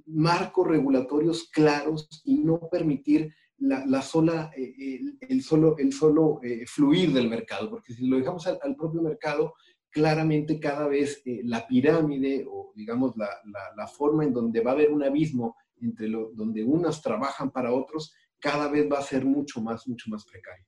[0.07, 7.69] marcos regulatorios claros y no permitir la, sola, el, solo, el solo fluir del mercado,
[7.69, 9.53] porque si lo dejamos al, propio mercado,
[9.89, 13.29] claramente cada vez la pirámide o digamos la,
[13.77, 17.73] la, forma en donde va a haber un abismo entre lo, donde unos trabajan para
[17.73, 20.65] otros, cada vez va a ser mucho más, mucho más precario.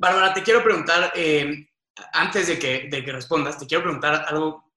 [0.00, 1.68] Bárbara, te quiero preguntar, eh,
[2.14, 4.72] antes de que, de que respondas, te quiero preguntar algo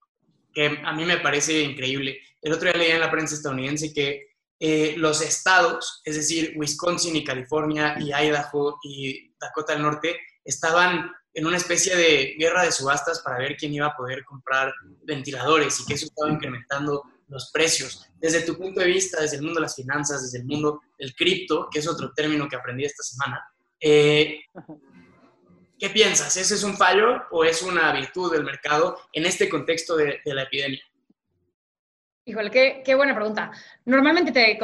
[0.53, 2.19] que a mí me parece increíble.
[2.41, 7.15] El otro día leía en la prensa estadounidense que eh, los estados, es decir, Wisconsin
[7.15, 12.73] y California y Idaho y Dakota del Norte, estaban en una especie de guerra de
[12.73, 17.49] subastas para ver quién iba a poder comprar ventiladores y que eso estaba incrementando los
[17.49, 18.09] precios.
[18.19, 21.15] Desde tu punto de vista, desde el mundo de las finanzas, desde el mundo del
[21.15, 23.41] cripto, que es otro término que aprendí esta semana,
[23.79, 24.41] eh,
[25.79, 26.35] ¿qué piensas?
[26.37, 30.43] ¿Ese es un fallo o es una virtud del mercado en este contexto de, la
[30.43, 30.81] epidemia?
[32.25, 33.51] Híjole, qué, buena pregunta.
[33.85, 34.57] Normalmente te,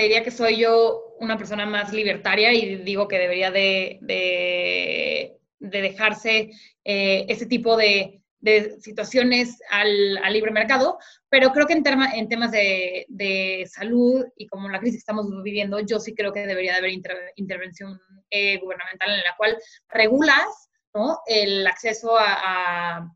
[0.00, 6.50] diría que soy yo una persona más libertaria y digo que debería de, de, dejarse
[6.84, 10.98] eh, ese tipo de, de situaciones al, libre mercado,
[11.30, 11.82] pero creo que en,
[12.14, 16.46] en temas de, salud y como la crisis que estamos viviendo, yo sí creo que
[16.46, 16.92] debería de haber
[17.36, 19.56] intervención eh, gubernamental en la cual
[19.88, 21.20] regulas ¿no?
[21.26, 23.10] el acceso a,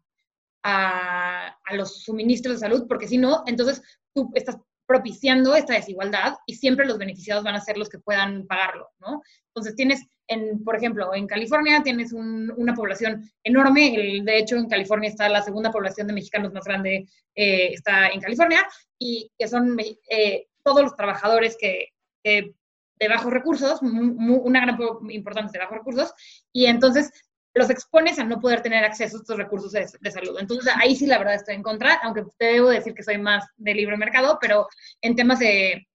[0.65, 3.83] a, a, los suministros de salud, porque si no, entonces
[4.15, 4.57] tú estás
[4.89, 9.23] propiciando esta desigualdad y siempre los beneficiados van a ser los que puedan pagarlo, ¿no?
[9.49, 15.11] Entonces tienes, en, por ejemplo, en California tienes una población enorme, de hecho en California
[15.11, 18.67] está la segunda población de mexicanos más grande, eh, está en California,
[18.99, 19.77] y que son
[20.09, 21.93] eh, todos los trabajadores que,
[22.25, 24.79] de bajos recursos, una gran
[25.11, 26.15] importancia de bajos recursos,
[26.51, 27.13] y entonces
[27.55, 30.39] los expones a no poder tener acceso a estos recursos de, salud.
[30.39, 33.45] Entonces, ahí sí la verdad estoy en contra, aunque te debo decir que soy más
[33.57, 34.69] de libre mercado, pero
[35.01, 35.89] en temas de,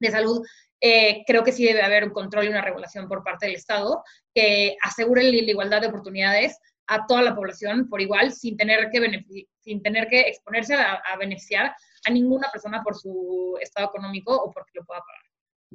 [0.00, 0.44] de salud,
[0.80, 4.02] eh, creo que sí debe haber un control y una regulación por parte del Estado
[4.34, 9.46] que asegure la igualdad de oportunidades a toda la población por igual, sin tener que,
[9.60, 11.74] sin tener que exponerse a, beneficiar
[12.06, 15.22] a ninguna persona por su estado económico o porque lo pueda pagar.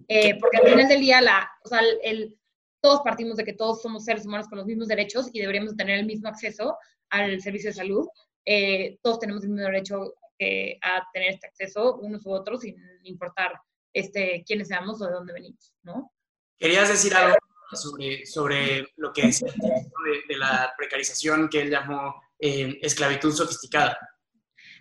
[0.07, 2.37] Eh, porque al final del día, la, o sea, el,
[2.81, 5.99] todos partimos de que todos somos seres humanos con los mismos derechos y deberíamos tener
[5.99, 6.77] el mismo acceso
[7.09, 8.07] al servicio de salud.
[8.45, 12.75] Eh, todos tenemos el mismo derecho eh, a tener este acceso, unos u otros, sin
[13.03, 13.53] importar
[13.93, 16.11] este, quiénes seamos o de dónde venimos, ¿no?
[16.57, 17.37] ¿Querías decir algo
[17.73, 23.97] sobre, sobre lo que es de, la precarización que él llamó eh, esclavitud sofisticada?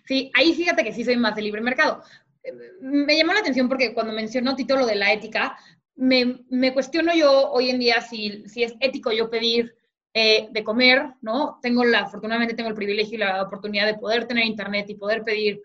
[0.05, 2.03] Sí, ahí fíjate que sí soy más de libre mercado.
[2.81, 5.55] Me llamó la atención porque cuando mencionó Tito lo de la ética,
[5.95, 9.75] me, cuestiono yo hoy en día si, es ético yo pedir
[10.13, 11.59] eh, de comer, ¿no?
[11.61, 15.23] Tengo la, afortunadamente tengo el privilegio y la oportunidad de poder tener internet y poder
[15.23, 15.61] pedir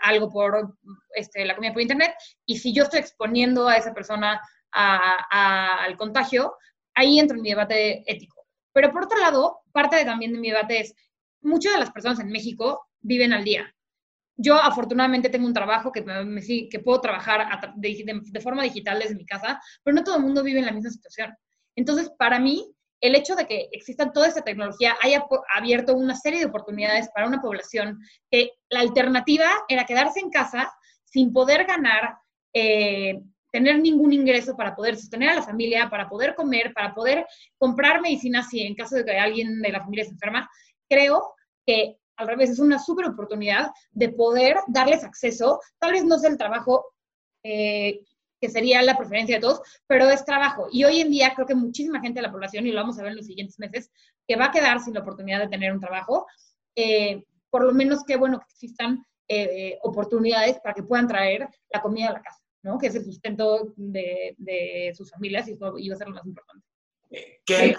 [0.00, 0.76] algo por
[1.14, 2.14] este, la comida por internet,
[2.46, 4.40] y si yo estoy exponiendo a esa persona
[4.70, 6.54] al contagio,
[6.94, 8.46] ahí entra en mi debate ético.
[8.72, 10.94] Pero por otro lado, parte también de mi debate es,
[11.40, 13.74] muchas de las personas en México viven al día,
[14.38, 16.04] yo afortunadamente tengo un trabajo que,
[16.70, 20.60] que puedo trabajar de, forma digital desde mi casa, pero no todo el mundo vive
[20.60, 21.34] en la misma situación.
[21.76, 25.24] Entonces, para mí, el hecho de que exista toda esta tecnología haya
[25.54, 27.98] abierto una serie de oportunidades para una población
[28.30, 30.72] que la alternativa era quedarse en casa
[31.04, 32.16] sin poder ganar,
[32.52, 33.20] eh,
[33.50, 37.26] tener ningún ingreso para poder sostener a la familia, para poder comer, para poder
[37.56, 40.48] comprar medicinas si en caso de que alguien de la familia se enferma,
[40.88, 41.34] creo
[41.66, 46.30] que al revés, es una súper oportunidad de poder darles acceso, tal vez no sea
[46.30, 46.84] el trabajo
[47.44, 48.00] eh,
[48.40, 50.68] que sería la preferencia de todos, pero es trabajo.
[50.70, 53.02] Y hoy en día creo que muchísima gente de la población, y lo vamos a
[53.02, 53.90] ver en los siguientes meses,
[54.26, 56.26] que va a quedar sin la oportunidad de tener un trabajo.
[56.76, 61.80] Eh, por lo menos qué bueno que existan eh, oportunidades para que puedan traer la
[61.80, 62.78] comida a la casa, ¿no?
[62.78, 66.26] Que es el sustento de, de sus familias y eso iba a ser lo más
[66.26, 66.67] importante.
[67.44, 67.74] Ken,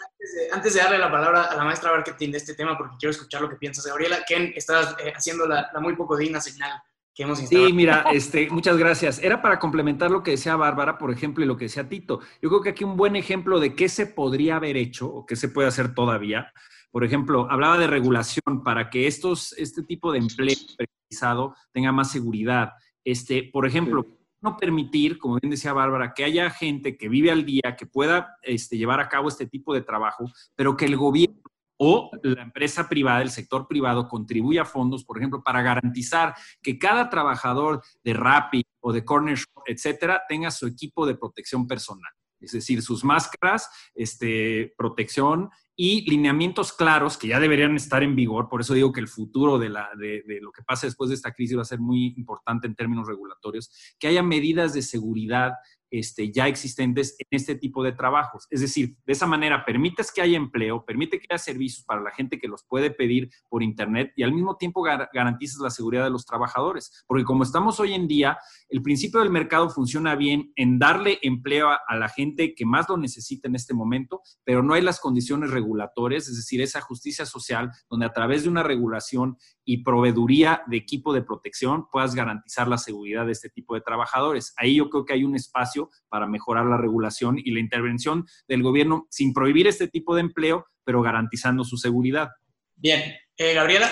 [0.51, 3.41] antes de, darle la palabra a la maestra marketing de este tema, porque quiero escuchar
[3.41, 6.71] lo que piensas, Gabriela, Ken, estás eh, haciendo la, muy poco digna señal
[7.13, 7.67] que hemos instalado.
[7.67, 9.19] Sí, mira, este, muchas gracias.
[9.19, 12.19] Era para complementar lo que decía Bárbara, por ejemplo, y lo que decía Tito.
[12.41, 15.35] Yo creo que aquí un buen ejemplo de qué se podría haber hecho o qué
[15.35, 16.51] se puede hacer todavía.
[16.91, 22.11] Por ejemplo, hablaba de regulación para que estos, este tipo de empleo precarizado tenga más
[22.11, 22.71] seguridad.
[23.03, 27.45] Este, por ejemplo, no permitir, como bien decía Bárbara, que haya gente que vive al
[27.45, 30.25] día, que pueda este, llevar a cabo este tipo de trabajo,
[30.55, 31.41] pero que el gobierno
[31.81, 36.77] o la empresa privada, el sector privado, contribuya a fondos, por ejemplo, para garantizar que
[36.77, 42.11] cada trabajador de Rappi o de Corner Shop, etcétera, tenga su equipo de protección personal.
[42.41, 48.49] Es decir, sus máscaras, este, protección y lineamientos claros que ya deberían estar en vigor.
[48.49, 51.15] Por eso digo que el futuro de, la, de, de, lo que pase después de
[51.15, 55.53] esta crisis va a ser muy importante en términos regulatorios, que haya medidas de seguridad
[55.91, 58.47] este, ya existentes en este tipo de trabajos.
[58.49, 62.11] Es decir, de esa manera permites que haya empleo, permite que haya servicios para la
[62.11, 66.03] gente que los puede pedir por Internet y al mismo tiempo gar garantizas la seguridad
[66.03, 67.03] de los trabajadores.
[67.07, 68.37] Porque como estamos hoy en día,
[68.69, 72.87] el principio del mercado funciona bien en darle empleo a, a la gente que más
[72.89, 77.25] lo necesita en este momento, pero no hay las condiciones regulatorias, es decir, esa justicia
[77.25, 79.37] social donde a través de una regulación
[79.69, 84.51] y proveeduría de equipo de protección puedas garantizar la seguridad de este tipo de trabajadores.
[84.57, 88.63] Ahí yo creo que hay un espacio para mejorar la regulación y la intervención del
[88.63, 92.29] gobierno sin prohibir este tipo de empleo, pero garantizando su seguridad.
[92.77, 93.87] Bien, eh, Gabriela.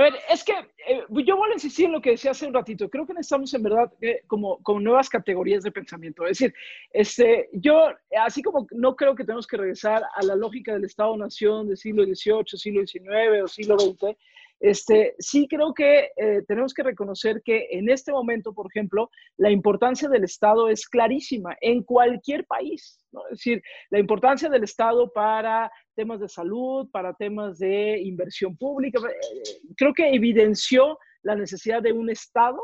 [0.00, 0.54] A ver, es que
[0.88, 2.88] eh, yo vuelvo a insistir en lo que decía hace un ratito.
[2.88, 6.24] Creo que necesitamos en verdad eh, como, como nuevas categorías de pensamiento.
[6.24, 6.54] Es decir,
[6.90, 11.68] este, yo, así como no creo que tenemos que regresar a la lógica del Estado-Nación
[11.68, 14.16] del siglo XVIII, siglo XIX o siglo XX,
[14.60, 19.50] este, sí creo que eh, tenemos que reconocer que en este momento, por ejemplo, la
[19.50, 23.02] importancia del Estado es clarísima en cualquier país.
[23.30, 29.00] Es decir, la importancia del Estado para temas de salud, para temas de inversión pública,
[29.00, 29.42] eh,
[29.76, 32.60] creo que evidenció la necesidad de un Estado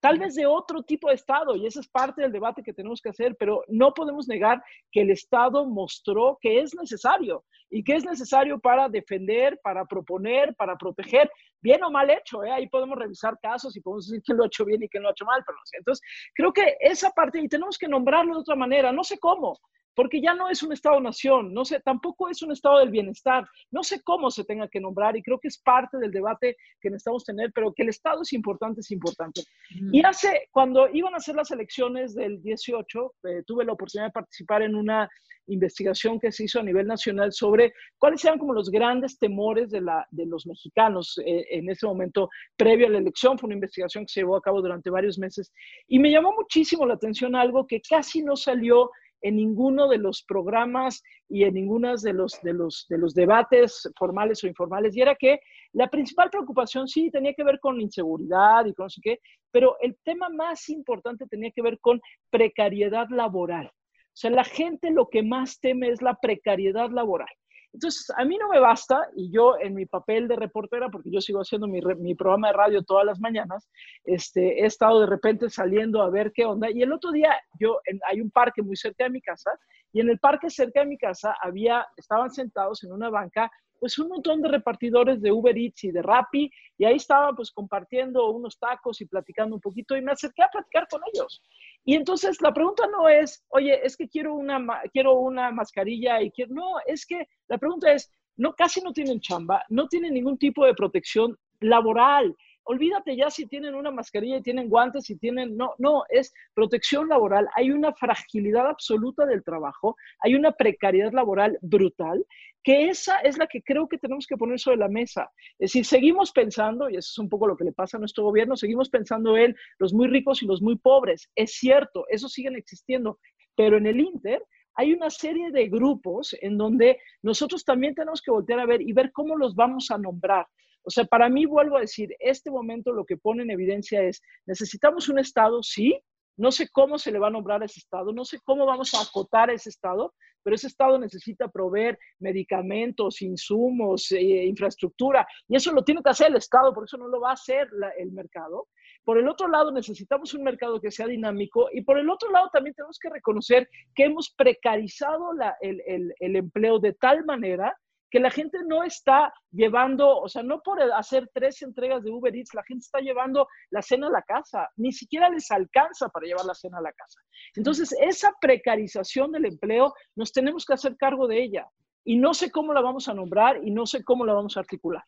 [0.00, 3.00] tal vez de otro tipo de Estado, y ese es parte del debate que tenemos
[3.00, 7.94] que hacer, pero no podemos negar que el Estado mostró que es necesario y que
[7.94, 11.30] es necesario para defender, para proponer, para proteger,
[11.60, 12.50] bien o mal hecho, ¿eh?
[12.50, 15.10] ahí podemos revisar casos y podemos decir quién lo ha hecho bien y quién lo
[15.10, 15.76] ha hecho mal, pero no sé.
[15.76, 19.58] Entonces, creo que esa parte, y tenemos que nombrarlo de otra manera, no sé cómo,
[20.00, 23.82] porque ya no es un Estado-nación, no sé, tampoco es un Estado del bienestar, no
[23.82, 27.22] sé cómo se tenga que nombrar y creo que es parte del debate que necesitamos
[27.22, 29.42] tener, pero que el Estado es importante, es importante.
[29.78, 29.94] Mm.
[29.94, 34.12] Y hace, cuando iban a hacer las elecciones del 18, eh, tuve la oportunidad de
[34.12, 35.06] participar en una
[35.48, 39.82] investigación que se hizo a nivel nacional sobre cuáles eran como los grandes temores de,
[39.82, 43.38] la, de los mexicanos eh, en ese momento previo a la elección.
[43.38, 45.52] Fue una investigación que se llevó a cabo durante varios meses
[45.88, 48.90] y me llamó muchísimo la atención algo que casi no salió
[49.22, 53.88] en ninguno de los programas y en ninguno de los, de, los, de los debates
[53.98, 55.40] formales o informales, y era que
[55.72, 59.76] la principal preocupación sí tenía que ver con inseguridad y con no sé qué, pero
[59.80, 62.00] el tema más importante tenía que ver con
[62.30, 63.66] precariedad laboral.
[63.66, 67.28] O sea, la gente lo que más teme es la precariedad laboral.
[67.72, 71.20] Entonces, a mí no me basta, y yo en mi papel de reportera, porque yo
[71.20, 73.68] sigo haciendo mi, mi, programa de radio todas las mañanas,
[74.04, 76.68] este, he estado de repente saliendo a ver qué onda.
[76.70, 79.50] Y el otro día, yo, en, hay un parque muy cerca de mi casa,
[79.92, 83.50] y en el parque cerca de mi casa había, estaban sentados en una banca
[83.80, 87.50] pues un montón de repartidores de Uber Eats y de Rappi, y ahí estaban pues
[87.50, 91.42] compartiendo unos tacos y platicando un poquito, y me acerqué a platicar con ellos.
[91.84, 94.60] Y entonces la pregunta no es, oye, es que quiero una,
[94.92, 99.20] quiero una mascarilla y quiero, no, es que la pregunta es, no, casi no tienen
[99.20, 102.34] chamba, no tienen ningún tipo de protección laboral.
[102.64, 107.08] Olvídate ya si tienen una mascarilla y tienen guantes y tienen, no, no, es protección
[107.08, 107.48] laboral.
[107.54, 112.24] Hay una fragilidad absoluta del trabajo, hay una precariedad laboral brutal
[112.62, 115.30] que esa es la que creo que tenemos que poner sobre la mesa.
[115.58, 118.24] Es decir, seguimos pensando, y eso es un poco lo que le pasa a nuestro
[118.24, 121.30] gobierno, seguimos pensando en los muy ricos y los muy pobres.
[121.34, 123.18] Es cierto, esos siguen existiendo,
[123.56, 124.42] pero en el Inter
[124.74, 128.92] hay una serie de grupos en donde nosotros también tenemos que voltear a ver y
[128.92, 130.46] ver cómo los vamos a nombrar.
[130.82, 134.22] O sea, para mí, vuelvo a decir, este momento lo que pone en evidencia es,
[134.46, 136.00] necesitamos un Estado, sí,
[136.40, 138.94] no sé cómo se le va a nombrar a ese Estado, no sé cómo vamos
[138.94, 145.56] a acotar a ese Estado, pero ese Estado necesita proveer medicamentos, insumos, eh, infraestructura, y
[145.56, 147.68] eso lo tiene que hacer el Estado, por eso no lo va a hacer
[147.98, 148.68] el mercado.
[149.04, 152.48] Por el otro lado, necesitamos un mercado que sea dinámico y por el otro lado
[152.50, 157.74] también tenemos que reconocer que hemos precarizado el empleo de tal manera
[158.10, 162.34] que la gente no está llevando, o sea, no por hacer tres entregas de Uber
[162.34, 166.26] Eats, la gente está llevando la cena a la casa, ni siquiera les alcanza para
[166.26, 167.20] llevar la cena a la casa.
[167.54, 171.66] Entonces, esa precarización del empleo, nos tenemos que hacer cargo de ella.
[172.04, 174.60] Y no sé cómo la vamos a nombrar y no sé cómo la vamos a
[174.60, 175.04] articular.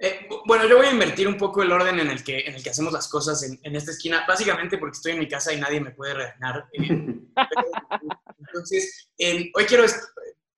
[0.00, 2.62] Eh, bueno, yo voy a invertir un poco el orden en el que, en el
[2.62, 5.60] que hacemos las cosas en, en esta esquina, básicamente porque estoy en mi casa y
[5.60, 6.68] nadie me puede regañar.
[6.72, 7.20] Eh,
[8.38, 9.84] entonces, eh, hoy quiero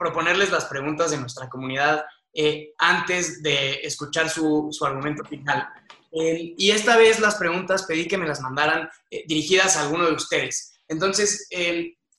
[0.01, 5.69] proponerles las preguntas de nuestra comunidad eh, antes de escuchar su, su argumento final.
[6.11, 10.07] Eh, y esta vez las preguntas pedí que me las mandaran eh, dirigidas a alguno
[10.07, 10.73] de ustedes.
[10.89, 11.47] Entonces,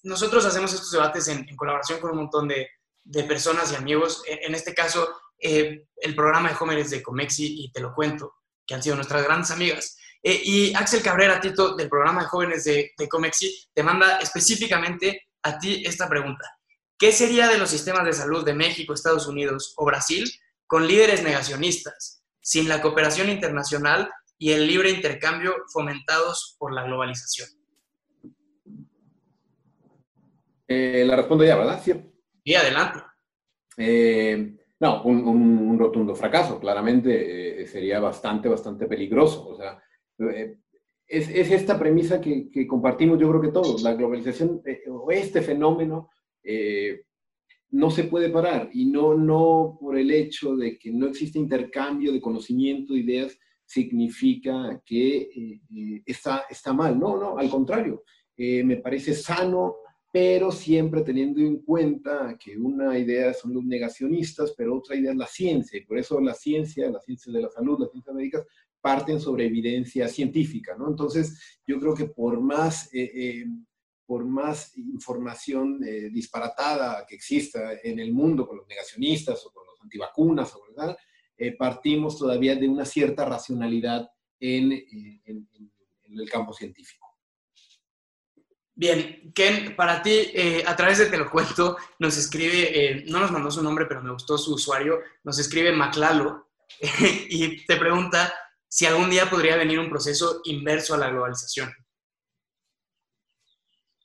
[0.03, 2.69] nosotros hacemos estos debates en, colaboración con un montón de,
[3.03, 4.23] de personas y amigos.
[4.27, 8.75] En, este caso, el programa de Homer es de Comexi y Te lo cuento, que
[8.75, 9.97] han sido nuestras grandes amigas.
[10.23, 15.29] Eh, y Axel Cabrera, Tito, del programa de jóvenes de, de Comexi, te manda específicamente
[15.43, 16.45] a ti esta pregunta.
[17.01, 20.23] ¿Qué sería de los sistemas de salud de México, Estados Unidos o Brasil
[20.67, 27.49] con líderes negacionistas, sin la cooperación internacional y el libre intercambio fomentados por la globalización?
[30.67, 31.81] Eh, la respondo ya, ¿verdad?
[31.83, 32.99] Sí, adelante.
[33.77, 36.59] Eh, no, un, rotundo fracaso.
[36.59, 39.47] Claramente eh, sería bastante, bastante peligroso.
[39.47, 39.81] O sea,
[41.07, 43.81] es, es, esta premisa que, que, compartimos yo creo que todos.
[43.81, 46.11] La globalización o este fenómeno
[47.71, 52.11] no se puede parar y no, no por el hecho de que no existe intercambio
[52.11, 55.59] de conocimiento, de ideas, significa que
[56.05, 56.99] está, está mal.
[56.99, 58.03] No, no, al contrario.
[58.37, 59.75] me parece sano
[60.11, 65.17] pero siempre teniendo en cuenta que una idea son los negacionistas, pero otra idea es
[65.17, 68.45] la ciencia, y por eso la ciencia, la ciencia de la salud, las ciencias médicas,
[68.81, 70.89] parten sobre evidencia científica, ¿no?
[70.89, 73.45] Entonces, yo creo que por más, eh, eh,
[74.11, 79.65] por más información eh, disparatada que exista en el mundo con los negacionistas o con
[79.65, 80.97] los antivacunas, o, ¿verdad?
[81.57, 84.07] partimos todavía de una cierta racionalidad
[84.39, 87.11] en, en el campo científico.
[88.73, 93.19] Bien, Ken, para ti, eh, a través de Te lo cuento, nos escribe, eh, no
[93.19, 96.49] nos mandó su nombre, pero me gustó su usuario, nos escribe Maclalo
[97.29, 98.33] y te pregunta
[98.67, 101.71] si algún día podría venir un proceso inverso a la globalización.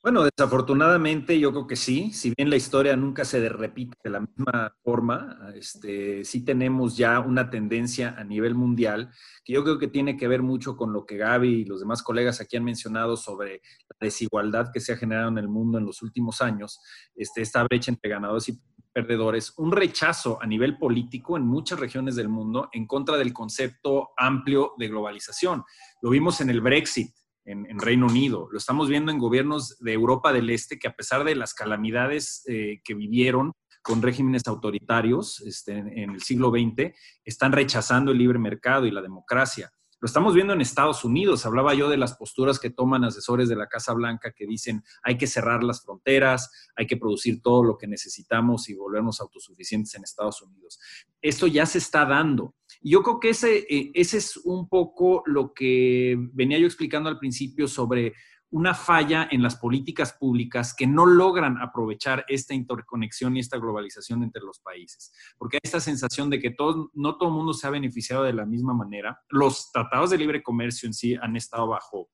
[0.06, 4.20] Bueno, desafortunadamente yo creo que sí, si bien la historia nunca se repite de la
[4.20, 9.10] misma forma, este, sí tenemos ya una tendencia a nivel mundial
[9.44, 12.04] que yo creo que tiene que ver mucho con lo que Gaby y los demás
[12.04, 15.86] colegas aquí han mencionado sobre la desigualdad que se ha generado en el mundo en
[15.86, 16.80] los últimos años,
[17.16, 18.60] este, esta brecha entre ganadores y
[18.92, 24.10] perdedores, un rechazo a nivel político en muchas regiones del mundo en contra del concepto
[24.16, 25.64] amplio de globalización.
[26.00, 27.10] Lo vimos en el Brexit
[27.46, 31.24] en, Reino Unido, lo estamos viendo en gobiernos de Europa del Este que a pesar
[31.24, 36.92] de las calamidades eh, que vivieron con regímenes autoritarios este, en, el siglo XX,
[37.24, 39.70] están rechazando el libre mercado y la democracia.
[40.00, 41.46] Lo estamos viendo en Estados Unidos.
[41.46, 45.16] Hablaba yo de las posturas que toman asesores de la Casa Blanca que dicen hay
[45.16, 50.02] que cerrar las fronteras, hay que producir todo lo que necesitamos y volvernos autosuficientes en
[50.02, 50.78] Estados Unidos.
[51.22, 52.54] Esto ya se está dando.
[52.88, 57.18] Yo creo que ese, eh, ese es un poco lo que venía yo explicando al
[57.18, 58.14] principio sobre
[58.50, 64.22] una falla en las políticas públicas que no logran aprovechar esta interconexión y esta globalización
[64.22, 65.12] entre los países.
[65.36, 68.32] Porque hay esta sensación de que todo, no todo el mundo se ha beneficiado de
[68.32, 69.20] la misma manera.
[69.30, 72.08] Los tratados de libre comercio en sí han estado bajo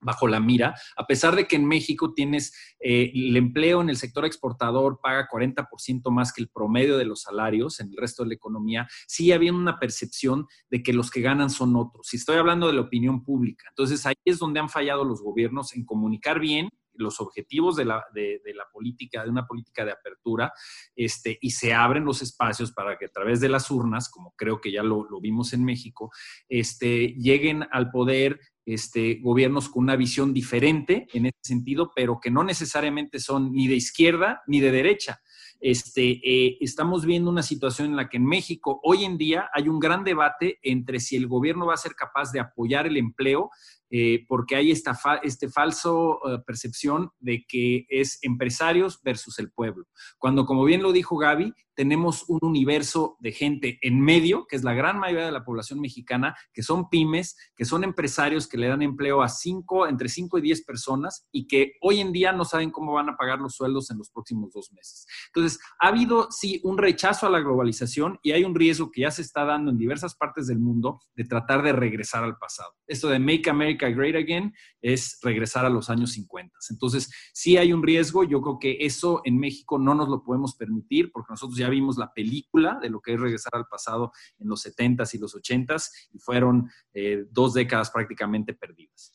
[0.00, 3.96] bajo la mira, a pesar de que en México tienes eh, el empleo en el
[3.96, 8.30] sector exportador paga 40% más que el promedio de los salarios en el resto de
[8.30, 12.06] la economía, sigue habiendo una percepción de que los que ganan son otros.
[12.06, 15.74] Si estoy hablando de la opinión pública, entonces ahí es donde han fallado los gobiernos
[15.74, 16.68] en comunicar bien
[17.00, 20.52] los objetivos de la, de, la, política, de una política de apertura,
[20.94, 24.60] este, y se abren los espacios para que a través de las urnas, como creo
[24.60, 26.10] que ya lo, lo vimos en México,
[26.48, 28.40] este, lleguen al poder
[28.74, 33.68] este, gobiernos con una visión diferente en ese sentido, pero que no necesariamente son ni
[33.68, 35.20] de izquierda ni de derecha.
[35.60, 39.68] Este, eh, estamos viendo una situación en la que en México hoy en día hay
[39.68, 43.50] un gran debate entre si el gobierno va a ser capaz de apoyar el empleo
[43.90, 49.86] eh, porque hay esta este falso eh, percepción de que es empresarios versus el pueblo.
[50.18, 54.64] Cuando, como bien lo dijo Gaby, tenemos un universo de gente en medio, que es
[54.64, 58.68] la gran mayoría de la población mexicana, que son pymes, que son empresarios que le
[58.68, 62.44] dan empleo a cinco, entre 5 y 10 personas y que hoy en día no
[62.44, 65.06] saben cómo van a pagar los sueldos en los próximos dos meses.
[65.34, 69.10] Entonces, ha habido, sí, un rechazo a la globalización y hay un riesgo que ya
[69.10, 72.74] se está dando en diversas partes del mundo de tratar de regresar al pasado.
[72.86, 76.54] Esto de Make America Great Again es regresar a los años 50.
[76.70, 78.24] Entonces, sí hay un riesgo.
[78.24, 81.96] Yo creo que eso en México no nos lo podemos permitir porque nosotros ya vimos
[81.96, 85.90] la película de lo que es regresar al pasado en los 70s y los 80s
[86.12, 89.14] y fueron eh, dos décadas prácticamente perdidas.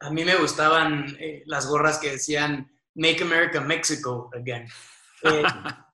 [0.00, 4.66] A mí me gustaban eh, las gorras que decían Make America Mexico Again.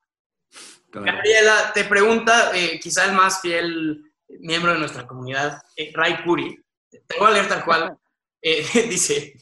[0.92, 2.50] Eh, Gabriela, te pregunta,
[2.82, 4.02] quizá el más fiel
[4.40, 5.62] miembro de nuestra comunidad,
[5.94, 7.96] Ray Puri, te voy a leer tal cual.
[8.42, 9.34] Eh, dice,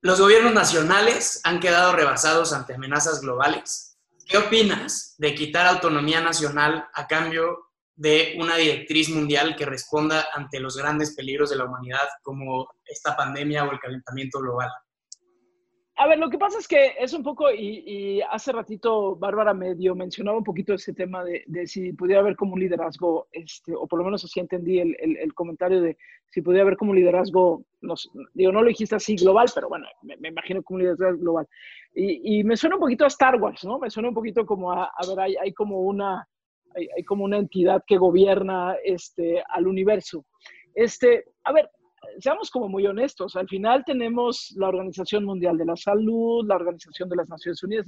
[0.00, 3.98] los gobiernos nacionales han quedado rebasados ante amenazas globales.
[4.24, 10.60] ¿Qué opinas de quitar autonomía nacional a cambio de una directriz mundial que responda ante
[10.60, 14.70] los grandes peligros de la humanidad como esta pandemia o el calentamiento global?
[15.98, 19.94] A ver, lo que pasa es que es un poco, y, hace ratito Bárbara medio
[19.94, 24.00] mencionaba un poquito ese tema de, si pudiera haber como un liderazgo, este, o por
[24.00, 25.96] lo menos así entendí el, el, comentario de
[26.30, 27.64] si pudiera haber como un liderazgo,
[28.34, 31.48] digo, no lo dijiste así global, pero bueno, me, imagino como un liderazgo global.
[31.94, 33.78] Y, y, me suena un poquito a Star Wars, ¿no?
[33.78, 36.28] Me suena un poquito como a, a ver, hay, hay como una,
[36.74, 40.26] hay, hay, como una entidad que gobierna este, al universo.
[40.74, 41.70] Este, a ver,
[42.18, 47.08] seamos como muy honestos, al final tenemos la Organización Mundial de la Salud, la Organización
[47.08, 47.86] de las Naciones Unidas,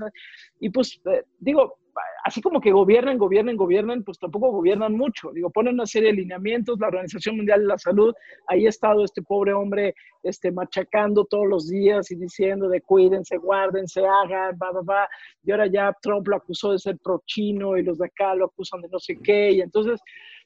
[0.60, 1.78] y pues eh, digo,
[2.24, 5.30] así como que gobiernen, gobiernen, gobiernen, pues tampoco gobiernan mucho.
[5.32, 8.14] Digo, ponen una serie de lineamientos, la Organización Mundial de la Salud,
[8.46, 13.36] ahí ha estado este pobre hombre este, machacando todos los días y diciendo de cuídense,
[13.38, 15.08] guárdense, hagan, va, va, va.
[15.44, 18.80] Y ahora ya Trump lo acusó de ser pro-chino y los de acá lo acusan
[18.82, 19.52] de no sé qué.
[19.52, 20.00] Y entonces,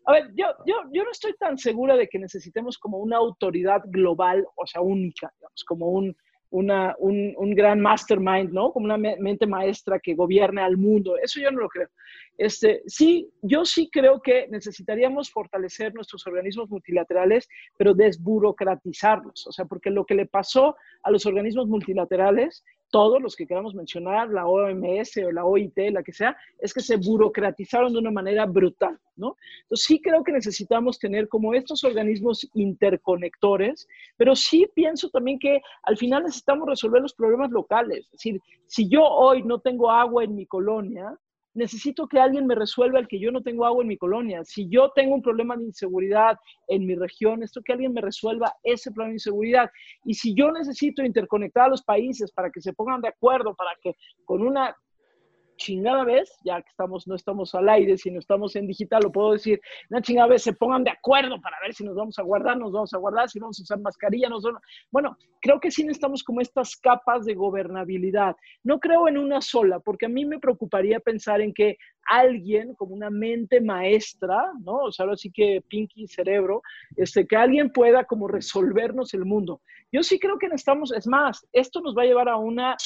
[0.05, 3.83] a ver, yo, yo, yo no estoy tan segura de que necesitemos como una autoridad
[3.87, 6.17] global, o sea, única, digamos, como un,
[6.51, 8.73] una, un, un, gran mastermind, ¿no?
[8.73, 11.17] Como una mente maestra que gobierne al mundo.
[11.17, 11.89] Eso yo no lo creo.
[12.37, 17.49] Este, sí, yo sí creo que necesitaríamos fortalecer nuestros organismos multilaterales,
[17.79, 19.47] pero desburocratizarlos.
[19.47, 23.75] O sea, porque lo que le pasó a los organismos multilaterales todos los que queramos
[23.75, 28.11] mencionar, la OMS o la OIT, la que sea, es que se burocratizaron de una
[28.11, 29.35] manera brutal, ¿no?
[29.63, 33.89] Entonces sí creo que necesitamos tener como estos organismos interconectores,
[34.19, 38.05] pero sí pienso también que al final necesitamos resolver los problemas locales.
[38.05, 41.19] Es decir, si yo hoy no tengo agua en mi colonia,
[41.55, 44.45] necesito que alguien me resuelva el que yo no tengo agua en mi colonia.
[44.45, 46.39] Si yo tengo un problema de inseguridad
[46.69, 49.71] en mi región, esto que alguien me resuelva ese problema de inseguridad.
[50.05, 53.71] Y si yo necesito interconectar a los países para que se pongan de acuerdo, para
[53.83, 53.95] que
[54.25, 54.77] con una
[55.63, 59.33] chingada vez, ya que estamos, no estamos al aire, sino estamos en digital, lo puedo
[59.33, 59.61] decir,
[59.91, 62.73] una chingada vez se pongan de acuerdo para ver si nos vamos a guardar, nos
[62.73, 64.61] vamos a guardar, si vamos a usar mascarilla, nos vamos...
[64.91, 68.37] Bueno, creo que sí necesitamos como estas capas de gobernabilidad.
[68.65, 72.95] No creo en una sola, porque a mí me preocuparía pensar en que alguien, como
[72.95, 74.79] una mente maestra, ¿no?
[74.85, 76.63] O sea, ahora sí que Pinky cerebro,
[76.97, 79.61] este, que alguien pueda como resolvernos el mundo.
[79.93, 82.77] Yo sí creo que necesitamos, es más, esto nos va a llevar a una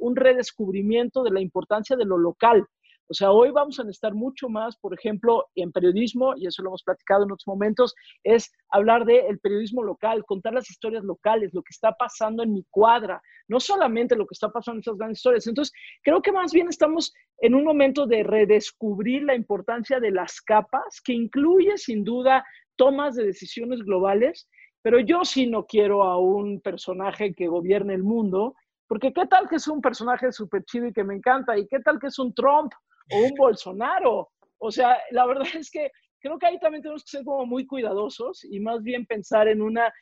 [0.00, 2.66] un redescubrimiento de la importancia de lo local.
[3.08, 6.70] O sea, hoy vamos a necesitar mucho más, por ejemplo, en periodismo, y eso lo
[6.70, 11.62] hemos platicado en otros momentos, es hablar del periodismo local, contar las historias locales, lo
[11.62, 15.18] que está pasando en mi cuadra, no solamente lo que está pasando en esas grandes
[15.18, 15.46] historias.
[15.46, 15.72] Entonces,
[16.02, 21.00] creo que más bien estamos en un momento de redescubrir la importancia de las capas,
[21.04, 24.48] que incluye sin duda tomas de decisiones globales,
[24.86, 28.54] pero yo sí no quiero a un personaje que gobierne el mundo,
[28.86, 31.80] porque qué tal que es un personaje súper chido y que me encanta, y qué
[31.80, 32.72] tal que es un Trump
[33.10, 34.30] o un Bolsonaro.
[34.58, 37.66] O sea, la verdad es que creo que ahí también tenemos que ser como muy
[37.66, 39.92] cuidadosos y más bien pensar en una,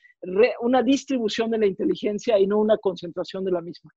[0.60, 3.90] una distribución de la inteligencia y no una concentración de la misma.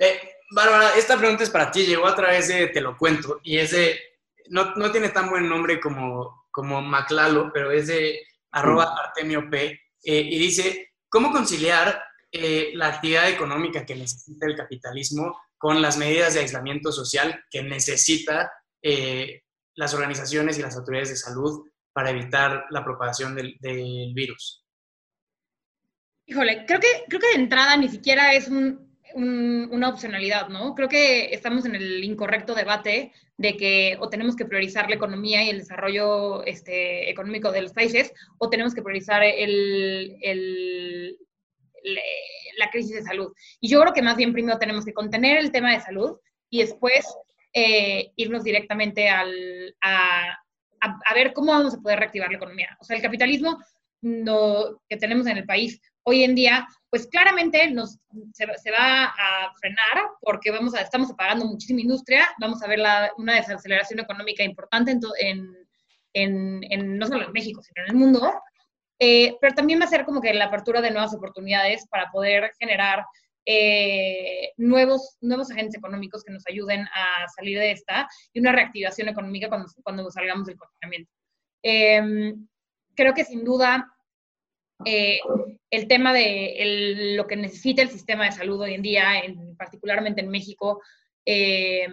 [0.00, 0.18] Eh,
[0.50, 3.70] Bárbara, esta pregunta es para ti, llegó a través de Te lo cuento y es
[3.70, 4.00] de,
[4.48, 8.18] no, no tiene tan buen nombre como, como Maclalo, pero es de
[8.50, 9.78] arroba Artemio P.
[10.02, 15.96] Eh, y dice, ¿cómo conciliar eh, la actividad económica que necesita el capitalismo con las
[15.96, 18.50] medidas de aislamiento social que necesita
[18.82, 19.42] eh,
[19.74, 23.58] las organizaciones y las autoridades de salud para evitar la propagación del,
[24.14, 24.64] virus?
[26.26, 28.48] Híjole, creo que, creo que de entrada ni siquiera es
[29.14, 30.74] una opcionalidad, ¿no?
[30.74, 35.42] Creo que estamos en el incorrecto debate de que o tenemos que priorizar la economía
[35.42, 41.18] y el desarrollo este, económico de los países o tenemos que priorizar el, el,
[42.58, 43.32] la crisis de salud.
[43.60, 46.18] Y yo creo que más bien primero tenemos que contener el tema de salud
[46.50, 47.06] y después
[47.52, 50.38] eh, irnos directamente al, a,
[50.80, 52.76] a, ver cómo vamos a poder reactivar la economía.
[52.80, 53.58] O sea, el capitalismo
[54.00, 57.98] no, que tenemos en el país hoy en día, pues claramente nos,
[58.34, 62.80] se, va a frenar porque vamos a, estamos apagando muchísima industria, vamos a ver
[63.16, 65.00] una desaceleración económica importante en,
[66.12, 68.34] en, en, no solo en México, sino en el mundo.
[68.98, 72.52] Eh, pero también va a ser como que la apertura de nuevas oportunidades para poder
[72.60, 73.06] generar
[73.46, 79.08] eh, nuevos, nuevos agentes económicos que nos ayuden a salir de esta y una reactivación
[79.08, 81.10] económica cuando, cuando salgamos del confinamiento.
[81.62, 82.46] Em,
[82.94, 83.88] creo que sin duda
[84.84, 85.18] eh,
[85.70, 90.20] el tema de lo que necesita el sistema de salud hoy en día, en, particularmente
[90.20, 90.82] en México,
[91.24, 91.86] eh,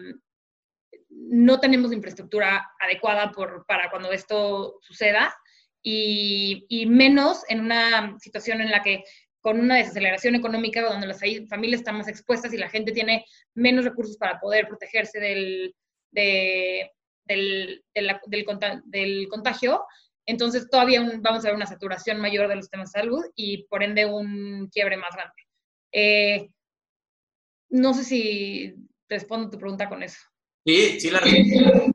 [1.10, 5.36] no tenemos infraestructura adecuada por, para cuando esto suceda
[5.82, 9.04] y, y, menos en una situación en la que
[9.42, 11.20] con una desaceleración económica donde las
[11.50, 15.74] familias están más expuestas y la gente tiene menos recursos para poder protegerse del,
[16.12, 16.92] de,
[17.26, 19.86] del, del contagio,
[20.30, 23.82] entonces todavía vamos a ver una saturación mayor de los temas de salud y por
[23.82, 25.48] ende un quiebre más grande.
[25.92, 26.50] Eh,
[27.70, 28.76] no sé si
[29.08, 30.20] respondo tu pregunta con eso.
[30.66, 31.92] Sí, sí la respondo.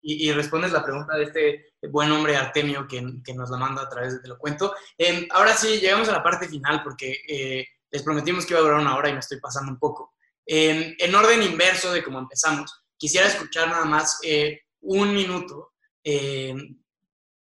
[0.00, 3.88] Y, respondes la pregunta de este buen hombre Artemio que, que nos la manda a
[3.88, 4.74] través de Te lo cuento.
[4.96, 8.62] Em, ahora sí, llegamos a la parte final porque eh, les prometimos que iba a
[8.62, 10.14] durar una hora y me estoy pasando un poco.
[10.46, 15.72] Em, en orden inverso de cómo empezamos, quisiera escuchar nada más eh, un minuto
[16.02, 16.78] em,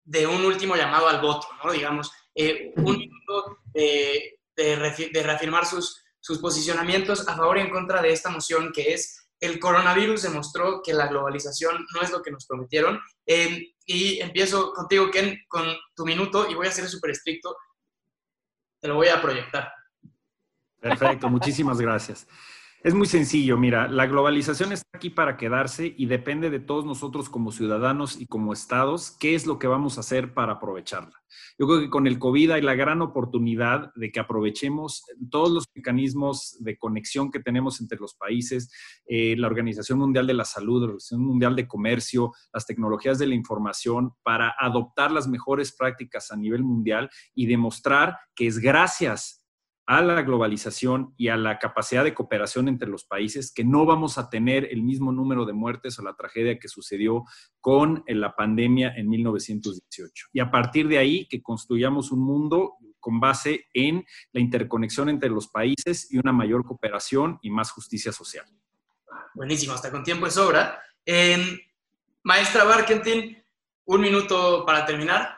[0.07, 1.73] de un último llamado al voto, ¿no?
[1.73, 8.01] Digamos, eh, un minuto de, de, reafirmar sus, sus posicionamientos a favor y en contra
[8.01, 12.31] de esta moción que es el coronavirus demostró que la globalización no es lo que
[12.31, 13.01] nos prometieron.
[13.27, 17.57] Em, y empiezo contigo, Ken, con tu minuto y voy a ser súper estricto.
[18.81, 19.71] Te lo voy a proyectar.
[20.81, 22.27] Perfecto, muchísimas gracias.
[22.83, 27.29] Es muy sencillo, mira, la globalización está aquí para quedarse y depende de todos nosotros
[27.29, 31.17] como ciudadanos y como estados qué es lo que vamos a hacer para aprovecharla.
[31.59, 35.65] Yo creo que con el COVID hay la gran oportunidad de que aprovechemos todos los
[35.75, 38.71] mecanismos de conexión que tenemos entre los países,
[39.07, 43.27] eh, la Organización Mundial de la Salud, la Organización Mundial de Comercio, las tecnologías de
[43.27, 49.46] la información para adoptar las mejores prácticas a nivel mundial y demostrar que es gracias
[49.87, 54.19] a la globalización y a la capacidad de cooperación entre los países, que no vamos
[54.19, 57.25] a tener el mismo número de muertes o la tragedia que sucedió
[57.61, 60.27] con eh, la pandemia en 1918.
[60.33, 65.31] Y a partir de ahí, que construyamos un mundo con base en la interconexión entre
[65.31, 68.45] los países y una mayor cooperación y más justicia social.
[69.35, 70.83] Buenísimo, hasta con tiempo de sobra.
[72.25, 73.41] maestra Barkentin,
[73.85, 75.36] un minuto para terminar.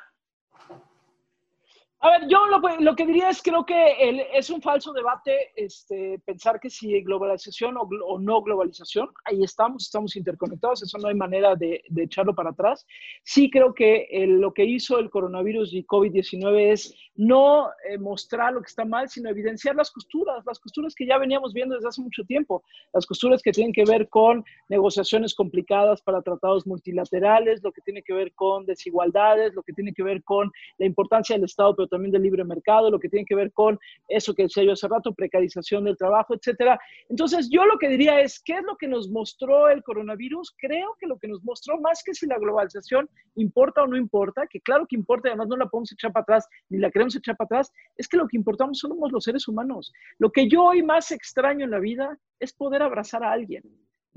[2.00, 6.60] A ver, yo lo, que diría es creo que es un falso debate este, pensar
[6.60, 11.82] que si globalización o, no globalización, ahí estamos, estamos interconectados, eso no hay manera de,
[11.96, 12.86] echarlo para atrás.
[13.24, 18.60] Sí creo que lo que hizo el coronavirus y COVID-19 es no eh, mostrar lo
[18.60, 22.00] que está mal, sino evidenciar las costuras, las costuras que ya veníamos viendo desde hace
[22.00, 22.62] mucho tiempo,
[22.94, 28.04] las costuras que tienen que ver con negociaciones complicadas para tratados multilaterales, lo que tiene
[28.04, 32.12] que ver con desigualdades, lo que tiene que ver con la importancia del Estado, también
[32.12, 35.12] del libre mercado, lo que tiene que ver con eso que decía yo hace rato,
[35.12, 36.78] precarización del trabajo, etcétera.
[37.08, 40.54] Entonces, yo lo que diría es, ¿qué es lo que nos mostró el coronavirus?
[40.58, 44.46] Creo que lo que nos mostró, más que si la globalización importa o no importa,
[44.46, 47.36] que claro que importa, además no la podemos echar para atrás, ni la queremos echar
[47.36, 49.92] para atrás, es que lo que importamos somos los seres humanos.
[50.18, 53.62] Lo que yo hoy más extraño en la vida es poder abrazar a alguien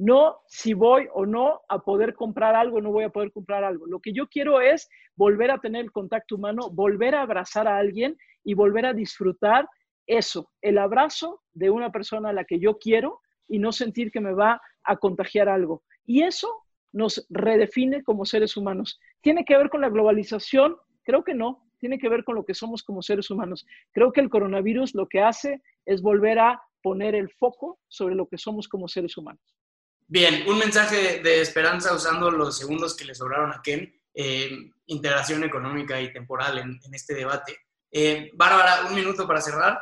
[0.02, 3.86] no si voy o no a poder comprar algo, no voy a poder comprar algo.
[3.86, 7.78] Lo que yo quiero es volver a tener el contacto humano, volver a abrazar a
[7.78, 9.70] alguien y volver a disfrutar
[10.08, 14.20] eso, el abrazo de una persona a la que yo quiero y no sentir que
[14.20, 15.84] me va a contagiar algo.
[16.04, 16.52] Y eso
[16.92, 19.00] nos redefine como seres humanos.
[19.22, 20.78] ¿Tiene que ver con la globalización?
[21.04, 21.70] Creo que no.
[21.78, 23.68] Tiene que ver con lo que somos como seres humanos.
[23.92, 28.26] Creo que el coronavirus lo que hace es volver a poner el foco sobre lo
[28.28, 29.61] que somos como seres humanos.
[30.12, 34.50] Bien, un mensaje de esperanza usando los segundos que le sobraron a Ken, eh,
[34.88, 37.56] integración económica y temporal en, este debate.
[37.90, 39.80] Eh, Bárbara, un minuto para cerrar.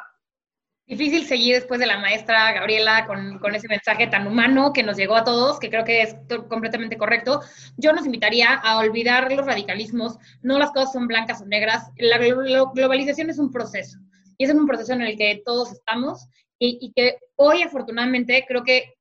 [0.85, 4.97] Difícil seguir después de la maestra Gabriela con, con, ese mensaje tan humano que nos
[4.97, 6.15] llegó a todos, que creo que es
[6.47, 7.41] completamente correcto.
[7.77, 11.89] Yo nos invitaría a olvidar los radicalismos, no las cosas son blancas o negras.
[11.97, 13.97] La globalización es un proceso
[14.37, 16.27] y es un proceso en el que todos estamos
[16.59, 18.93] y, y que hoy afortunadamente creo que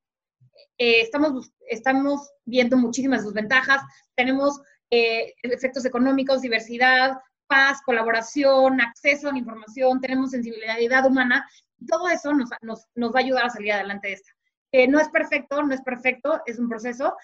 [0.79, 3.81] eh, estamos, estamos viendo muchísimas desventajas.
[4.15, 4.59] Tenemos
[4.89, 11.45] eh, efectos económicos, diversidad, paz, colaboración, acceso a la información, tenemos sensibilidad humana.
[11.87, 14.31] Todo eso nos, nos, nos va a ayudar a salir adelante de esta.
[14.71, 17.15] Eh, no es perfecto, no es perfecto, es un proceso.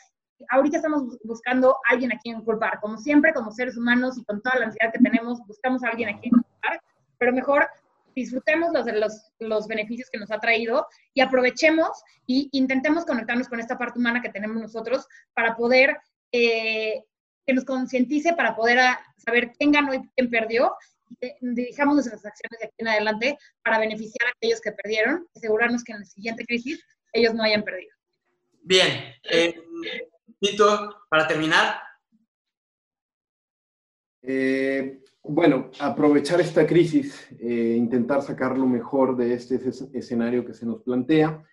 [0.50, 2.80] Ahorita estamos buscando a alguien a quien culpar.
[2.82, 6.10] Como siempre, como seres humanos y con toda la ansiedad que tenemos, buscamos a alguien
[6.10, 6.82] a quien culpar,
[7.18, 7.68] pero mejor
[8.16, 11.90] disfrutemos los, los, los beneficios que nos ha traído y aprovechemos
[12.28, 15.98] e intentemos conectarnos con esta parte humana que tenemos nosotros para poder
[16.32, 17.04] eh,
[17.46, 18.80] que nos concientice, para poder
[19.18, 20.74] saber quién ganó y quién perdió.
[21.22, 25.84] Y dirijamos nuestras acciones de aquí en adelante para beneficiar a aquellos que perdieron, asegurarnos
[25.84, 27.94] que en la siguiente crisis ellos no hayan perdido.
[28.62, 29.56] Bien, eh,
[30.40, 31.80] Tito, para terminar.
[34.24, 39.60] Eh, bueno, aprovechar esta crisis, eh, intentar sacar lo mejor de este
[39.94, 41.44] escenario que se nos plantea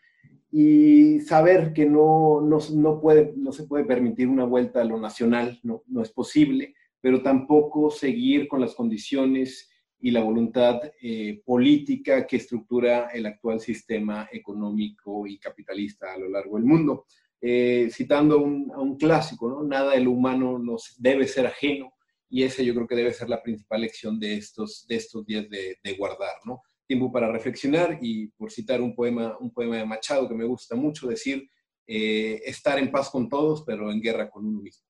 [0.50, 5.58] y saber que no, no, puede, no se puede permitir una vuelta a lo nacional,
[5.62, 12.26] no, no, es posible, pero tampoco seguir con las condiciones y la voluntad eh, política
[12.26, 17.06] que estructura el actual sistema económico y capitalista a lo largo del mundo.
[17.40, 19.64] Eh, citando un, a un clásico, ¿no?
[19.64, 21.92] nada de lo humano nos debe ser ajeno
[22.32, 25.44] y esa yo creo que debe ser la principal lección de estos, de estos días
[25.50, 26.62] de, guardar, ¿no?
[26.86, 30.74] tiempo para reflexionar y por citar un poema, un poema de Machado que me gusta
[30.74, 31.46] mucho, decir,
[31.86, 34.86] eh, estar en paz con todos, pero en guerra con uno mismo.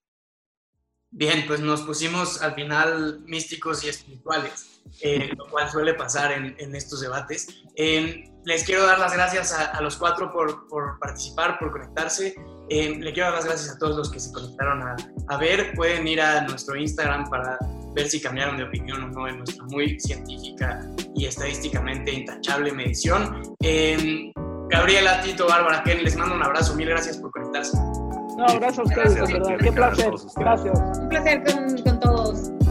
[1.10, 6.74] Bien, pues nos pusimos al final místicos y espirituales, eh, lo cual suele pasar en,
[6.76, 7.64] estos debates.
[8.44, 12.34] Les quiero dar las gracias a, los cuatro por, participar, por conectarse.
[12.68, 14.96] le quiero dar las gracias a todos los que se conectaron a,
[15.28, 15.72] a, ver.
[15.74, 17.58] Pueden ir a nuestro Instagram para
[17.94, 20.80] ver si cambiaron de opinión o no en nuestra muy científica
[21.14, 23.54] y estadísticamente intachable medición.
[24.68, 26.74] Gabriela, Tito, Bárbara, Ken, les mando un abrazo.
[26.74, 27.76] Mil gracias por conectarse.
[27.76, 29.56] No, gracias a ustedes, verdad.
[29.60, 30.12] Qué placer.
[30.36, 30.80] Gracias.
[30.98, 32.61] Un placer con, con todos.